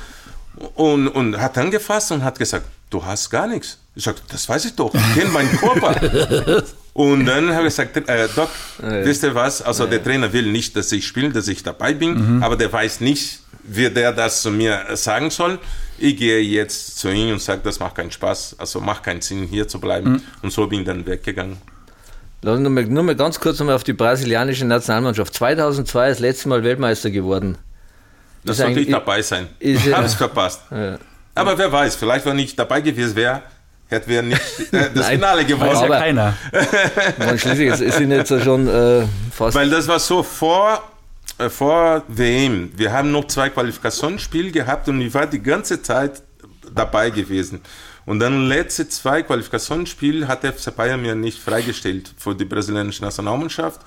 und, 0.74 1.08
und 1.08 1.38
hat 1.40 1.58
angefasst 1.58 2.12
und 2.12 2.22
hat 2.22 2.38
gesagt, 2.38 2.66
du 2.90 3.04
hast 3.04 3.30
gar 3.30 3.46
nichts. 3.46 3.78
Ich 3.96 4.04
sage, 4.04 4.18
das 4.30 4.48
weiß 4.48 4.64
ich 4.66 4.74
doch, 4.74 4.92
ich 4.94 5.14
kenne 5.14 5.30
meinen 5.30 5.50
Körper. 5.56 6.62
Und 6.94 7.26
dann 7.26 7.48
habe 7.50 7.66
ich 7.66 7.76
gesagt, 7.76 7.96
äh, 8.08 8.28
Doc, 8.36 8.48
wisst 8.78 9.24
ihr 9.24 9.34
was? 9.34 9.60
Also 9.62 9.86
der 9.86 10.02
Trainer 10.02 10.32
will 10.32 10.46
nicht, 10.50 10.76
dass 10.76 10.92
ich 10.92 11.06
spiele, 11.06 11.30
dass 11.30 11.48
ich 11.48 11.62
dabei 11.62 11.92
bin, 11.92 12.40
aber 12.42 12.56
der 12.56 12.72
weiß 12.72 13.00
nicht, 13.00 13.40
wie 13.64 13.90
der 13.90 14.12
das 14.12 14.42
zu 14.42 14.50
mir 14.50 14.84
sagen 14.94 15.30
soll. 15.30 15.58
Ich 15.98 16.16
gehe 16.16 16.40
jetzt 16.40 16.98
zu 16.98 17.08
ihm 17.08 17.32
und 17.32 17.40
sage, 17.40 17.62
das 17.64 17.80
macht 17.80 17.96
keinen 17.96 18.10
Spaß, 18.10 18.56
also 18.58 18.80
macht 18.80 19.02
keinen 19.04 19.20
Sinn, 19.22 19.46
hier 19.48 19.66
zu 19.66 19.80
bleiben. 19.80 20.22
Und 20.42 20.52
so 20.52 20.66
bin 20.66 20.80
ich 20.80 20.86
dann 20.86 21.06
weggegangen. 21.06 21.56
Lass 22.42 22.54
uns 22.56 22.62
nur 22.62 22.70
mal, 22.70 22.84
nur 22.84 23.02
mal 23.02 23.16
ganz 23.16 23.40
kurz 23.40 23.58
nochmal 23.58 23.74
auf 23.74 23.84
die 23.84 23.94
brasilianische 23.94 24.66
Nationalmannschaft. 24.66 25.32
2002 25.34 26.08
das 26.10 26.18
letzte 26.18 26.48
Mal 26.50 26.62
Weltmeister 26.62 27.10
geworden. 27.10 27.56
Das 28.44 28.58
sollte 28.58 28.80
ich 28.80 28.90
dabei 28.90 29.22
sein. 29.22 29.48
Ich 29.58 29.92
habe 29.92 30.04
es 30.06 30.14
verpasst. 30.14 30.62
Ja. 30.70 30.98
Aber 31.34 31.56
wer 31.58 31.70
weiß, 31.72 31.96
vielleicht, 31.96 32.24
wenn 32.26 32.38
ich 32.38 32.54
dabei 32.54 32.80
gewesen 32.80 33.16
wäre, 33.16 33.42
hätten 33.88 34.08
wir 34.10 34.22
nicht 34.22 34.40
äh, 34.72 34.90
das 34.94 34.94
Nein, 34.94 35.14
Finale 35.18 35.40
Weiß 35.42 35.46
gewonnen. 35.48 35.70
ja 35.72 35.80
Aber- 35.84 35.98
keiner. 35.98 36.34
Man, 37.18 37.38
schließlich 37.38 37.68
es 37.80 37.96
sind 37.96 38.10
jetzt 38.10 38.30
ja 38.30 38.40
schon 38.40 38.68
äh, 38.68 39.06
fast. 39.32 39.54
Weil 39.56 39.70
das 39.70 39.88
war 39.88 39.98
so 39.98 40.22
vor, 40.22 40.82
äh, 41.38 41.48
vor 41.48 42.02
WM. 42.08 42.70
Wir 42.76 42.92
haben 42.92 43.10
noch 43.10 43.26
zwei 43.26 43.48
Qualifikationsspiele 43.50 44.50
gehabt 44.50 44.88
und 44.88 45.00
ich 45.00 45.12
war 45.14 45.26
die 45.26 45.42
ganze 45.42 45.82
Zeit 45.82 46.22
dabei 46.74 47.10
gewesen. 47.10 47.60
Und 48.06 48.20
dann 48.20 48.48
letzte 48.48 48.86
zwei 48.88 49.22
Qualifikationsspiele 49.22 50.28
hat 50.28 50.42
der 50.42 50.52
FC 50.52 50.74
Bayern 50.76 51.00
mir 51.00 51.14
nicht 51.14 51.38
freigestellt 51.38 52.12
für 52.18 52.34
die 52.34 52.44
brasilianische 52.44 53.02
Nationalmannschaft. 53.02 53.80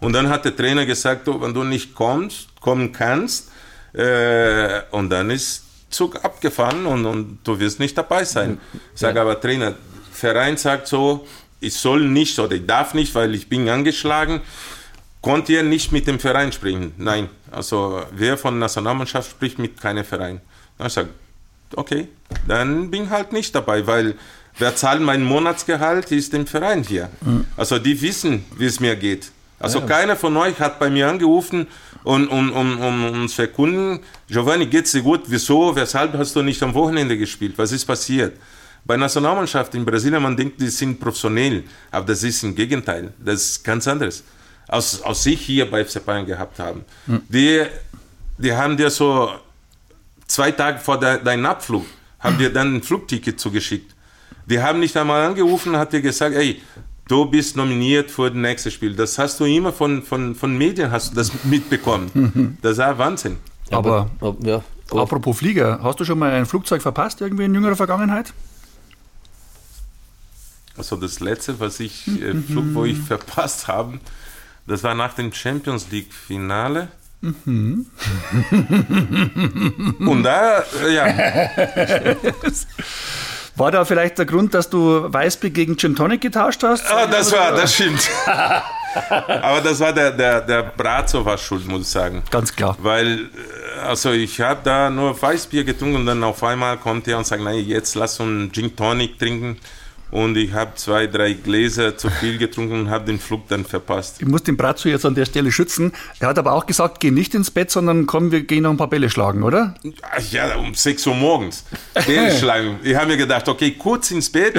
Und 0.00 0.12
dann 0.12 0.28
hat 0.28 0.44
der 0.44 0.56
Trainer 0.56 0.86
gesagt, 0.86 1.28
oh, 1.28 1.40
wenn 1.40 1.54
du 1.54 1.62
nicht 1.62 1.94
kommst, 1.94 2.48
kommen 2.60 2.90
kannst, 2.90 3.48
äh, 3.92 4.82
und 4.90 5.10
dann 5.10 5.30
ist 5.30 5.64
Zug 5.90 6.24
abgefahren 6.24 6.86
und, 6.86 7.04
und 7.04 7.38
du 7.44 7.58
wirst 7.58 7.80
nicht 7.80 7.98
dabei 7.98 8.24
sein. 8.24 8.60
Ich 8.94 9.00
sage 9.00 9.20
aber, 9.20 9.40
Trainer, 9.40 9.74
Verein 10.12 10.56
sagt 10.56 10.86
so, 10.86 11.26
ich 11.60 11.74
soll 11.74 12.08
nicht 12.08 12.38
oder 12.38 12.54
ich 12.54 12.66
darf 12.66 12.94
nicht, 12.94 13.14
weil 13.14 13.34
ich 13.34 13.48
bin 13.48 13.68
angeschlagen. 13.68 14.40
Konnt 15.20 15.48
ihr 15.50 15.62
nicht 15.62 15.92
mit 15.92 16.06
dem 16.06 16.18
Verein 16.18 16.52
sprechen? 16.52 16.94
Nein. 16.96 17.28
Also 17.50 18.02
wer 18.12 18.38
von 18.38 18.58
Nationalmannschaft 18.58 19.32
spricht 19.32 19.58
mit 19.58 19.80
keinem 19.80 20.04
Verein? 20.04 20.40
Dann 20.78 20.86
ich 20.86 20.92
sage, 20.94 21.08
okay, 21.76 22.08
dann 22.46 22.90
bin 22.90 23.04
ich 23.04 23.10
halt 23.10 23.32
nicht 23.32 23.54
dabei, 23.54 23.86
weil 23.86 24.14
wer 24.58 24.74
zahlt 24.76 25.02
mein 25.02 25.22
Monatsgehalt, 25.22 26.10
ist 26.12 26.32
dem 26.32 26.46
Verein 26.46 26.84
hier. 26.84 27.10
Also 27.56 27.78
die 27.78 28.00
wissen, 28.00 28.44
wie 28.56 28.66
es 28.66 28.80
mir 28.80 28.96
geht. 28.96 29.30
Also 29.60 29.82
keiner 29.82 30.16
von 30.16 30.36
euch 30.38 30.58
hat 30.58 30.78
bei 30.78 30.88
mir 30.88 31.08
angerufen 31.08 31.66
und 32.02 32.28
um, 32.28 32.50
um, 32.52 32.80
um 32.80 33.04
uns 33.22 33.36
zu 33.36 33.42
erkunden, 33.42 34.00
Giovanni, 34.26 34.66
geht's 34.66 34.92
dir 34.92 35.02
gut? 35.02 35.24
Wieso? 35.26 35.76
Weshalb 35.76 36.14
hast 36.14 36.34
du 36.34 36.42
nicht 36.42 36.62
am 36.62 36.72
Wochenende 36.72 37.16
gespielt? 37.16 37.52
Was 37.56 37.70
ist 37.70 37.84
passiert? 37.84 38.38
Bei 38.84 38.96
Nationalmannschaft 38.96 39.74
in 39.74 39.84
Brasilien, 39.84 40.22
man 40.22 40.34
denkt, 40.34 40.58
die 40.60 40.68
sind 40.68 40.98
professionell, 40.98 41.64
aber 41.90 42.06
das 42.06 42.22
ist 42.22 42.42
im 42.42 42.54
Gegenteil. 42.54 43.12
Das 43.22 43.42
ist 43.42 43.62
ganz 43.62 43.86
anderes. 43.86 44.24
Aus, 44.66 45.02
aus 45.02 45.22
sich 45.22 45.40
hier 45.40 45.70
bei 45.70 45.84
FC 45.84 46.02
Bayern 46.04 46.24
gehabt 46.24 46.58
haben. 46.58 46.84
Die, 47.28 47.62
die 48.38 48.52
haben 48.54 48.78
dir 48.78 48.88
so 48.88 49.30
zwei 50.26 50.52
Tage 50.52 50.78
vor 50.78 50.98
de, 50.98 51.22
deinem 51.22 51.44
Abflug, 51.44 51.84
haben 52.18 52.38
dir 52.38 52.50
dann 52.50 52.76
ein 52.76 52.82
Flugticket 52.82 53.38
zugeschickt. 53.38 53.94
Die 54.46 54.60
haben 54.60 54.80
nicht 54.80 54.96
einmal 54.96 55.26
angerufen, 55.26 55.76
hat 55.76 55.92
dir 55.92 56.00
gesagt, 56.00 56.34
ey, 56.34 56.62
du 57.10 57.24
bist 57.26 57.56
nominiert 57.56 58.10
für 58.10 58.30
das 58.30 58.38
nächste 58.38 58.70
Spiel. 58.70 58.94
Das 58.94 59.18
hast 59.18 59.40
du 59.40 59.44
immer 59.44 59.72
von, 59.72 60.02
von, 60.02 60.34
von 60.34 60.56
Medien 60.56 60.90
hast 60.90 61.10
du 61.12 61.16
das 61.16 61.32
mitbekommen. 61.44 62.58
Das 62.62 62.78
war 62.78 62.96
Wahnsinn. 62.98 63.38
Aber 63.70 64.10
aber, 64.20 64.36
ja, 64.46 64.62
aber 64.90 65.02
apropos 65.02 65.38
Flieger, 65.38 65.80
hast 65.82 66.00
du 66.00 66.04
schon 66.04 66.18
mal 66.18 66.32
ein 66.32 66.46
Flugzeug 66.46 66.82
verpasst, 66.82 67.20
irgendwie 67.20 67.44
in 67.44 67.54
jüngerer 67.54 67.76
Vergangenheit? 67.76 68.32
Also 70.76 70.96
das 70.96 71.20
letzte, 71.20 71.60
was 71.60 71.78
ich 71.80 72.08
äh, 72.08 72.34
Flug, 72.34 72.74
wo 72.74 72.84
ich 72.84 72.98
verpasst 72.98 73.68
habe, 73.68 74.00
das 74.66 74.82
war 74.82 74.94
nach 74.94 75.14
dem 75.14 75.32
Champions 75.32 75.90
League 75.90 76.12
Finale. 76.12 76.88
Und 77.22 77.86
da, 80.22 80.64
äh, 80.82 80.94
ja, 80.94 81.06
War 83.60 83.70
da 83.70 83.84
vielleicht 83.84 84.16
der 84.16 84.24
Grund, 84.24 84.54
dass 84.54 84.70
du 84.70 85.12
Weißbier 85.12 85.50
gegen 85.50 85.76
Gin 85.76 85.94
Tonic 85.94 86.22
getauscht 86.22 86.62
hast? 86.62 86.90
ah, 86.90 87.06
das 87.06 87.30
war, 87.30 87.52
das 87.52 87.74
stimmt. 87.74 88.00
Aber 88.24 89.60
das 89.60 89.78
war 89.80 89.92
der, 89.92 90.12
der, 90.12 90.40
der 90.40 90.62
Brazzo 90.62 91.22
war 91.26 91.36
schuld, 91.36 91.68
muss 91.68 91.82
ich 91.82 91.88
sagen. 91.88 92.22
Ganz 92.30 92.56
klar. 92.56 92.78
Weil, 92.80 93.18
äh, 93.18 93.80
also 93.86 94.12
ich 94.12 94.40
habe 94.40 94.60
da 94.64 94.88
nur 94.88 95.20
Weißbier 95.20 95.64
getrunken 95.64 95.96
und 95.96 96.06
dann 96.06 96.24
auf 96.24 96.42
einmal 96.42 96.78
kommt 96.78 97.06
er 97.06 97.18
und 97.18 97.26
sagt, 97.26 97.42
nein, 97.42 97.62
jetzt 97.66 97.94
lass 97.96 98.18
uns 98.18 98.50
Gin 98.54 98.74
Tonic 98.74 99.18
trinken. 99.18 99.58
Und 100.10 100.36
ich 100.36 100.52
habe 100.52 100.72
zwei, 100.74 101.06
drei 101.06 101.34
Gläser 101.34 101.96
zu 101.96 102.10
viel 102.10 102.36
getrunken 102.38 102.80
und 102.80 102.90
habe 102.90 103.04
den 103.04 103.20
Flug 103.20 103.46
dann 103.48 103.64
verpasst. 103.64 104.16
Ich 104.20 104.26
muss 104.26 104.42
den 104.42 104.56
Brazzo 104.56 104.88
jetzt 104.88 105.06
an 105.06 105.14
der 105.14 105.24
Stelle 105.24 105.52
schützen. 105.52 105.92
Er 106.18 106.28
hat 106.28 106.38
aber 106.38 106.52
auch 106.52 106.66
gesagt, 106.66 106.98
geh 107.00 107.10
nicht 107.10 107.34
ins 107.34 107.50
Bett, 107.50 107.70
sondern 107.70 108.06
komm, 108.06 108.32
wir 108.32 108.42
gehen 108.42 108.64
noch 108.64 108.70
ein 108.70 108.76
paar 108.76 108.88
Bälle 108.88 109.08
schlagen, 109.08 109.42
oder? 109.42 109.74
Ja, 110.30 110.56
um 110.56 110.74
6 110.74 111.06
Uhr 111.06 111.14
morgens. 111.14 111.64
Den 112.08 112.30
schlagen. 112.38 112.80
Ich 112.82 112.94
habe 112.96 113.06
mir 113.06 113.16
gedacht, 113.16 113.48
okay, 113.48 113.72
kurz 113.72 114.10
ins 114.10 114.30
Bett 114.30 114.56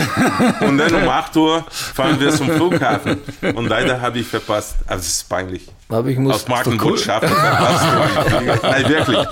und 0.61 0.77
dann 0.77 0.93
um 0.93 1.07
8 1.09 1.35
Uhr 1.35 1.65
fahren 1.69 2.19
wir 2.19 2.31
zum 2.31 2.49
Flughafen. 2.49 3.17
Und 3.53 3.67
leider 3.67 3.99
habe 3.99 4.19
ich 4.19 4.27
verpasst. 4.27 4.75
Also 4.87 5.01
es 5.01 5.07
ist 5.07 5.29
peinlich. 5.29 5.67
aber 5.89 6.07
ich 6.07 6.17
muss. 6.17 6.35
Aus 6.35 6.47
Markenbotschaft 6.47 7.27
verpasst. 7.27 8.63
Nein, 8.63 8.89
wirklich. 8.89 9.27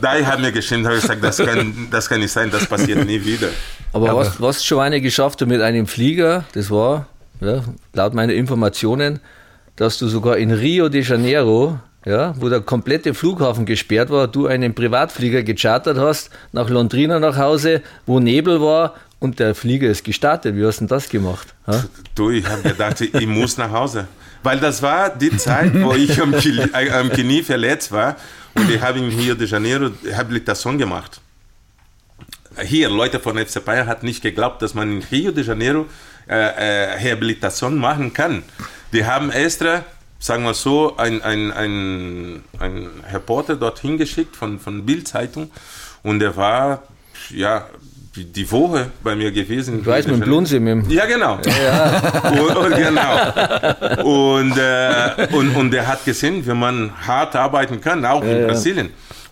Da 0.00 0.18
ich 0.18 0.26
habe 0.26 0.40
mir 0.42 0.52
geschämt, 0.52 0.86
habe 0.86 0.96
ich 0.96 1.02
gesagt, 1.02 1.22
das 1.24 1.38
kann, 1.38 1.88
das 1.90 2.08
kann 2.08 2.20
nicht 2.20 2.30
sein, 2.32 2.50
das 2.50 2.66
passiert 2.66 3.04
nie 3.04 3.24
wieder. 3.24 3.48
Aber, 3.92 4.16
was, 4.16 4.40
was 4.40 4.60
Giovanni 4.66 5.00
geschafft 5.00 5.40
hat 5.40 5.46
mit 5.48 5.60
einem 5.64 5.86
Flieger, 5.86 6.44
das 6.52 6.70
war, 6.70 7.06
ja, 7.40 7.64
laut 7.92 8.14
meiner 8.14 8.34
Informationen, 8.34 9.20
dass 9.76 9.98
du 9.98 10.06
sogar 10.06 10.36
in 10.36 10.52
Rio 10.52 10.88
de 10.88 11.02
Janeiro, 11.02 11.78
ja, 12.06 12.34
wo 12.38 12.48
der 12.48 12.60
komplette 12.60 13.14
Flughafen 13.14 13.64
gesperrt 13.66 14.10
war, 14.10 14.28
du 14.28 14.46
einen 14.46 14.74
Privatflieger 14.74 15.42
gechartert 15.42 15.98
hast, 15.98 16.30
nach 16.52 16.68
Londrina 16.68 17.18
nach 17.18 17.36
Hause, 17.36 17.82
wo 18.06 18.20
Nebel 18.20 18.60
war 18.60 18.94
und 19.18 19.40
der 19.40 19.54
Flieger 19.54 19.88
ist 19.88 20.04
gestartet. 20.04 20.54
Wie 20.54 20.64
hast 20.64 20.76
du 20.76 20.80
denn 20.82 20.88
das 20.88 21.08
gemacht? 21.08 21.54
Ja? 21.66 21.84
Du, 22.14 22.30
ich 22.30 22.46
habe 22.46 22.62
gedacht, 22.62 23.00
ich 23.00 23.26
muss 23.26 23.56
nach 23.56 23.70
Hause. 23.70 24.06
Weil 24.42 24.60
das 24.60 24.82
war 24.82 25.08
die 25.08 25.34
Zeit, 25.36 25.72
wo 25.82 25.94
ich 25.94 26.20
am 26.20 26.32
Knie, 26.32 27.38
äh, 27.38 27.42
verletzt 27.42 27.90
war 27.90 28.16
und 28.54 28.70
ich 28.70 28.80
habe 28.80 28.98
in 28.98 29.08
Rio 29.08 29.34
de 29.34 29.48
Janeiro 29.48 29.90
Habilitation 30.14 30.76
gemacht. 30.76 31.20
Hier, 32.62 32.88
Leute 32.88 33.20
von 33.20 33.36
FC 33.36 33.64
Bayern 33.64 33.86
hat 33.86 34.02
nicht 34.02 34.22
geglaubt, 34.22 34.62
dass 34.62 34.74
man 34.74 34.90
in 34.90 35.02
Rio 35.10 35.32
de 35.32 35.44
Janeiro 35.44 35.86
äh, 36.28 36.34
äh, 36.34 36.92
Rehabilitation 37.02 37.76
machen 37.76 38.12
kann. 38.12 38.42
Die 38.92 39.04
haben 39.04 39.30
extra, 39.30 39.84
sagen 40.18 40.44
wir 40.44 40.54
so, 40.54 40.96
ein, 40.96 41.20
ein, 41.22 41.52
ein, 41.52 42.44
ein 42.58 42.88
Reporter 43.12 43.56
dorthin 43.56 43.98
geschickt 43.98 44.36
von, 44.36 44.58
von 44.60 44.86
Bild-Zeitung 44.86 45.50
und 46.02 46.20
der 46.20 46.36
war, 46.36 46.84
ja, 47.30 47.66
die, 48.16 48.50
Woche 48.50 48.90
bei 49.02 49.16
mir 49.16 49.32
gewesen. 49.32 49.80
Ich 49.80 49.86
weiß, 49.86 50.06
mit 50.06 50.16
dem 50.16 50.20
Blunsi, 50.20 50.60
mit 50.60 50.84
dem 50.84 50.90
Ja, 50.90 51.06
genau. 51.06 51.34
Und, 51.38 52.56
und, 52.56 52.76
genau. 52.76 54.38
Und, 54.38 54.56
äh, 54.56 55.28
und, 55.32 55.56
und 55.56 55.70
der 55.72 55.86
hat 55.86 56.04
gesehen, 56.04 56.46
wie 56.46 56.54
man 56.54 56.92
hart 57.06 57.34
arbeiten 57.34 57.80
kann, 57.80 58.04
auch 58.04 58.22
in 58.22 58.42
ja. 58.42 58.46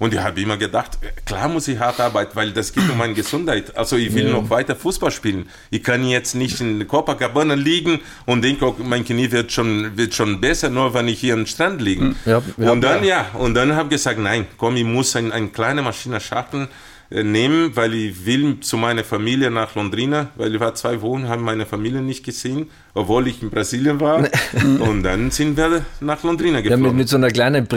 Und 0.02 0.12
ich 0.12 0.18
habe 0.18 0.40
immer 0.40 0.56
gedacht, 0.56 0.98
klar 1.24 1.48
muss 1.48 1.68
ich 1.68 1.78
hart 1.78 2.00
arbeiten, 2.00 2.34
weil 2.34 2.50
das 2.50 2.72
geht 2.72 2.90
um 2.90 2.98
meine 2.98 3.14
Gesundheit. 3.14 3.76
Also 3.76 3.94
ich 3.96 4.12
will 4.12 4.32
noch 4.32 4.50
weiter 4.50 4.74
Fußball 4.74 5.12
spielen. 5.12 5.48
Ich 5.70 5.84
kann 5.84 6.04
jetzt 6.04 6.34
nicht 6.34 6.60
in 6.60 6.88
Copacabana 6.88 7.54
liegen 7.54 8.00
und 8.26 8.42
denke, 8.42 8.66
okay, 8.66 8.82
mein 8.84 9.04
Knie 9.04 9.30
wird 9.30 9.52
schon, 9.52 9.96
wird 9.96 10.12
schon 10.12 10.40
besser, 10.40 10.70
nur 10.70 10.92
wenn 10.92 11.06
ich 11.06 11.20
hier 11.20 11.34
am 11.34 11.46
Strand 11.46 11.80
liege. 11.80 12.16
Ja, 12.26 12.42
ja, 12.56 12.72
und 12.72 12.80
dann, 12.80 13.04
ja. 13.04 13.28
ja, 13.32 13.38
und 13.38 13.54
dann 13.54 13.76
habe 13.76 13.90
ich 13.90 14.00
gesagt, 14.00 14.18
nein, 14.18 14.46
komm, 14.56 14.74
ich 14.74 14.82
muss 14.84 15.14
ein, 15.14 15.30
eine 15.30 15.50
kleine 15.50 15.82
Maschine 15.82 16.18
schaffen 16.20 16.66
äh, 17.10 17.22
nehmen, 17.22 17.76
weil 17.76 17.94
ich 17.94 18.26
will 18.26 18.58
zu 18.58 18.76
meiner 18.78 19.04
Familie 19.04 19.52
nach 19.52 19.76
Londrina, 19.76 20.30
weil 20.34 20.52
ich 20.52 20.60
war 20.60 20.74
zwei 20.74 21.00
Wochen, 21.00 21.28
habe 21.28 21.42
meine 21.42 21.64
Familie 21.64 22.00
nicht 22.02 22.24
gesehen, 22.24 22.70
obwohl 22.94 23.28
ich 23.28 23.40
in 23.40 23.50
Brasilien 23.50 24.00
war. 24.00 24.28
und 24.80 25.04
dann 25.04 25.30
sind 25.30 25.56
wir 25.56 25.84
nach 26.00 26.24
Londrina 26.24 26.56
Ja, 26.56 26.62
geflogen. 26.62 26.82
mit, 26.86 26.94
mit 26.94 27.08
so 27.08 27.16
einer 27.18 27.30
kleinen 27.30 27.68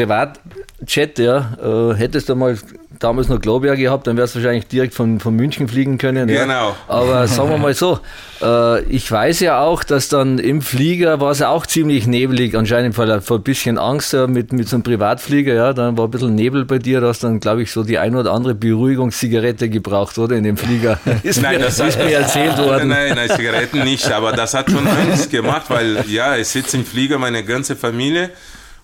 Privatjet, 0.77 1.19
ja, 1.19 1.57
äh, 1.61 1.95
hättest 1.95 2.29
du 2.29 2.35
mal 2.35 2.57
damals 2.99 3.27
noch 3.27 3.41
Globia 3.41 3.75
gehabt, 3.75 4.07
dann 4.07 4.15
wärst 4.15 4.35
du 4.35 4.39
wahrscheinlich 4.39 4.67
direkt 4.67 4.93
von, 4.93 5.19
von 5.19 5.35
München 5.35 5.67
fliegen 5.67 5.97
können. 5.97 6.29
Ja. 6.29 6.43
Genau. 6.43 6.75
Aber 6.87 7.27
sagen 7.27 7.49
wir 7.49 7.57
mal 7.57 7.73
so, 7.73 7.99
äh, 8.41 8.81
ich 8.83 9.09
weiß 9.11 9.41
ja 9.41 9.59
auch, 9.59 9.83
dass 9.83 10.07
dann 10.07 10.39
im 10.39 10.61
Flieger 10.61 11.19
war 11.19 11.31
es 11.31 11.39
ja 11.39 11.49
auch 11.49 11.65
ziemlich 11.65 12.07
nebelig, 12.07 12.55
anscheinend 12.55 12.95
vor, 12.95 13.21
vor 13.21 13.37
ein 13.37 13.43
bisschen 13.43 13.77
Angst 13.77 14.13
ja, 14.13 14.27
mit, 14.27 14.53
mit 14.53 14.69
so 14.69 14.77
einem 14.77 14.83
Privatflieger, 14.83 15.53
ja, 15.53 15.73
dann 15.73 15.97
war 15.97 16.05
ein 16.05 16.11
bisschen 16.11 16.35
Nebel 16.35 16.63
bei 16.65 16.77
dir, 16.77 17.01
da 17.01 17.07
hast 17.07 17.23
dann, 17.23 17.39
glaube 17.39 17.63
ich, 17.63 17.71
so 17.71 17.83
die 17.83 17.97
ein 17.97 18.15
oder 18.15 18.31
andere 18.31 18.55
Beruhigungszigarette 18.55 19.69
gebraucht, 19.69 20.17
oder, 20.17 20.35
in 20.35 20.43
dem 20.43 20.57
Flieger. 20.57 20.99
ist 21.23 21.41
Nein, 21.41 21.57
mir, 21.57 21.65
das 21.65 21.79
ist 21.79 21.97
mir 21.97 22.13
erzählt 22.13 22.57
worden. 22.59 22.89
Nein, 22.89 23.13
nein, 23.15 23.29
Zigaretten 23.29 23.83
nicht, 23.83 24.09
aber 24.11 24.31
das 24.31 24.53
hat 24.53 24.71
schon 24.71 24.87
Angst 24.87 25.31
gemacht, 25.31 25.65
weil 25.69 26.05
ja, 26.07 26.35
es 26.37 26.51
sitzt 26.51 26.73
im 26.73 26.85
Flieger 26.85 27.17
meine 27.17 27.43
ganze 27.43 27.75
Familie 27.75 28.29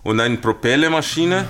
und 0.03 0.19
eine 0.19 0.37
Propellermaschine. 0.37 1.45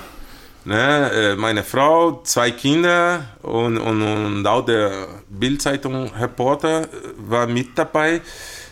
Ne, 0.64 1.12
äh, 1.12 1.36
meine 1.36 1.64
Frau, 1.64 2.22
zwei 2.24 2.52
Kinder 2.52 3.22
und, 3.42 3.78
und, 3.80 4.02
und 4.04 4.46
auch 4.46 4.64
der 4.64 4.92
Bildzeitung-Reporter 5.30 6.88
war 7.18 7.48
mit 7.48 7.70
dabei. 7.78 8.22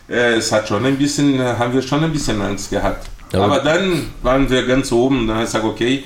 äh, 0.07 0.33
es 0.35 0.51
hat 0.51 0.67
schon 0.67 0.85
ein 0.85 0.97
bisschen, 0.97 1.39
äh, 1.39 1.43
haben 1.57 1.73
wir 1.73 1.81
schon 1.81 2.03
ein 2.03 2.11
bisschen 2.11 2.41
Angst 2.41 2.69
gehabt. 2.69 3.07
Ja, 3.33 3.41
aber 3.41 3.59
dann 3.59 4.07
waren 4.21 4.49
wir 4.49 4.65
ganz 4.65 4.91
oben, 4.91 5.27
dann 5.27 5.37
habe 5.37 5.45
ich 5.45 5.51
gesagt, 5.51 5.65
okay, 5.65 6.03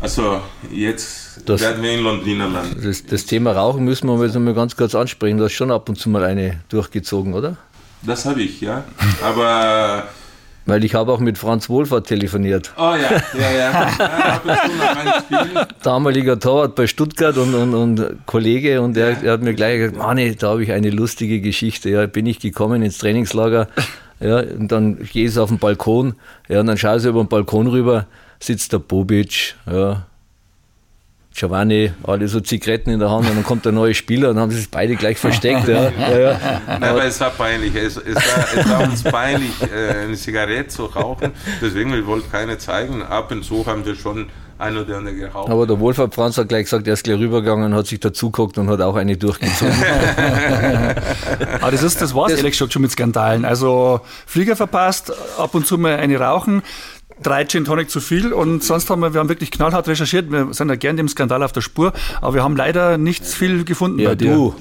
also 0.00 0.40
jetzt 0.70 1.40
Das- 1.44 1.60
werden 1.60 1.82
wir 1.82 1.92
in 1.92 2.04
Londrina 2.04 2.46
landen. 2.46 2.80
Das, 2.84 3.04
das 3.04 3.24
Thema 3.26 3.52
Rauchen 3.52 3.84
müssen 3.84 4.08
wir 4.08 4.24
jetzt 4.24 4.38
mal 4.38 4.54
ganz 4.54 4.76
kurz 4.76 4.94
ansprechen. 4.94 5.38
Du 5.38 5.44
hast 5.44 5.52
schon 5.52 5.70
ab 5.70 5.88
und 5.88 5.96
zu 5.96 6.08
mal 6.08 6.24
eine 6.24 6.60
durchgezogen, 6.68 7.34
oder? 7.34 7.56
Das 8.02 8.24
habe 8.26 8.42
ich, 8.42 8.60
ja. 8.60 8.84
Aber, 9.24 10.04
Weil 10.66 10.84
ich 10.84 10.94
habe 10.94 11.12
auch 11.12 11.20
mit 11.20 11.38
Franz 11.38 11.68
Wohlfahrt 11.68 12.08
telefoniert. 12.08 12.72
oh 12.76 12.94
ja, 12.94 13.22
ja, 13.38 13.52
ja. 13.52 13.90
ja 15.54 15.66
damaliger 15.82 16.38
Torwart 16.38 16.74
bei 16.74 16.86
Stuttgart 16.88 17.36
und, 17.36 17.54
und, 17.54 17.74
und 17.74 18.26
Kollege 18.26 18.80
und 18.80 18.96
er, 18.96 19.22
er 19.22 19.32
hat 19.34 19.42
mir 19.42 19.54
gleich 19.54 19.78
gesagt, 19.78 19.96
Manni, 19.96 20.34
da 20.34 20.50
habe 20.50 20.64
ich 20.64 20.72
eine 20.72 20.90
lustige 20.90 21.40
Geschichte. 21.40 21.90
Ja, 21.90 22.06
bin 22.06 22.26
ich 22.26 22.40
gekommen 22.40 22.82
ins 22.82 22.98
Trainingslager 22.98 23.68
ja, 24.20 24.38
und 24.40 24.72
dann 24.72 24.98
gehe 25.04 25.28
ich 25.28 25.38
auf 25.38 25.50
den 25.50 25.58
Balkon 25.58 26.14
ja, 26.48 26.60
und 26.60 26.66
dann 26.66 26.78
schaue 26.78 26.98
ich 26.98 27.04
über 27.04 27.22
den 27.22 27.28
Balkon 27.28 27.66
rüber, 27.68 28.06
sitzt 28.40 28.72
der 28.72 28.78
Bobic, 28.78 29.54
ja, 29.70 30.06
Giovanni, 31.36 31.92
alle 32.02 32.28
so 32.28 32.40
Zigaretten 32.40 32.90
in 32.90 32.98
der 32.98 33.10
Hand 33.10 33.28
und 33.28 33.36
dann 33.36 33.44
kommt 33.44 33.66
der 33.66 33.72
neue 33.72 33.92
Spieler 33.92 34.30
und 34.30 34.38
haben 34.38 34.50
sich 34.50 34.70
beide 34.70 34.96
gleich 34.96 35.18
versteckt. 35.18 35.68
Ja, 35.68 35.90
ja, 36.10 36.18
ja. 36.18 36.40
Nein, 36.66 36.82
aber 36.82 37.04
es 37.04 37.20
war 37.20 37.30
peinlich. 37.30 37.74
Es, 37.74 37.98
es, 37.98 38.14
war, 38.14 38.46
es 38.56 38.70
war 38.70 38.80
uns 38.84 39.02
peinlich, 39.02 39.52
äh, 39.62 40.04
eine 40.04 40.14
Zigarette 40.14 40.68
zu 40.68 40.86
rauchen. 40.86 41.32
Deswegen, 41.60 41.92
wir 41.92 42.06
wollten 42.06 42.30
keine 42.32 42.56
zeigen. 42.56 43.02
Ab 43.02 43.30
und 43.30 43.44
zu 43.44 43.66
haben 43.66 43.84
wir 43.84 43.94
schon 43.94 44.30
ein 44.58 44.76
oder 44.76 44.96
andere 44.96 45.14
geraucht. 45.14 45.50
Aber 45.50 45.66
der 45.66 45.78
Wohlfahrt 45.78 46.14
Franz 46.14 46.38
hat 46.38 46.48
gleich 46.48 46.64
gesagt, 46.64 46.86
er 46.86 46.94
ist 46.94 47.04
gleich 47.04 47.18
rübergegangen, 47.18 47.74
hat 47.74 47.86
sich 47.86 48.00
dazugeguckt 48.00 48.56
und 48.56 48.70
hat 48.70 48.80
auch 48.80 48.96
eine 48.96 49.16
durchgezogen. 49.16 49.74
Aber 51.60 51.70
das 51.70 51.82
ist, 51.82 52.00
das 52.00 52.14
war's 52.14 52.32
ehrlich 52.32 52.52
gesagt 52.52 52.72
schon 52.72 52.82
mit 52.82 52.90
Skandalen. 52.90 53.44
Also 53.44 54.00
Flieger 54.24 54.56
verpasst, 54.56 55.12
ab 55.38 55.54
und 55.54 55.66
zu 55.66 55.76
mal 55.76 55.96
eine 55.96 56.18
rauchen, 56.18 56.62
drei 57.22 57.44
Gin 57.44 57.64
Tonic 57.64 57.90
zu 57.90 58.00
viel 58.00 58.32
und 58.32 58.62
sonst 58.62 58.90
haben 58.90 59.00
wir, 59.00 59.14
wir 59.14 59.20
haben 59.20 59.28
wirklich 59.28 59.50
knallhart 59.50 59.88
recherchiert. 59.88 60.30
Wir 60.30 60.52
sind 60.52 60.68
ja 60.68 60.76
gern 60.76 60.96
dem 60.96 61.08
Skandal 61.08 61.42
auf 61.42 61.52
der 61.52 61.60
Spur, 61.60 61.92
aber 62.20 62.34
wir 62.34 62.42
haben 62.42 62.56
leider 62.56 62.98
nichts 62.98 63.34
viel 63.34 63.64
gefunden 63.64 63.98
ja, 63.98 64.10
bei 64.10 64.14
dir. 64.14 64.32
du. 64.32 64.54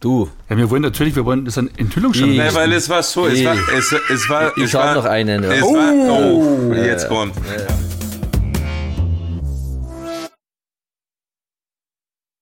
Du. 0.00 0.30
Ja, 0.48 0.56
wir 0.56 0.70
wollen 0.70 0.80
natürlich, 0.80 1.14
wir 1.14 1.26
wollen, 1.26 1.44
das 1.44 1.54
sind 1.54 1.78
Enthüllungsjournalisten. 1.78 2.46
Nein, 2.46 2.54
weil 2.54 2.72
es 2.72 2.88
war 2.88 3.02
so, 3.02 3.26
es 3.26 3.44
war, 3.44 3.54
es, 3.76 3.94
es 4.08 4.28
war, 4.30 4.56
Ich 4.56 4.64
es 4.64 4.74
war, 4.74 4.94
noch 4.94 5.04
einen, 5.04 5.42
ja. 5.42 5.52
Es 5.52 5.62
war, 5.62 5.92
oh, 5.92 6.72
jetzt 6.72 7.06
kommt. 7.06 7.34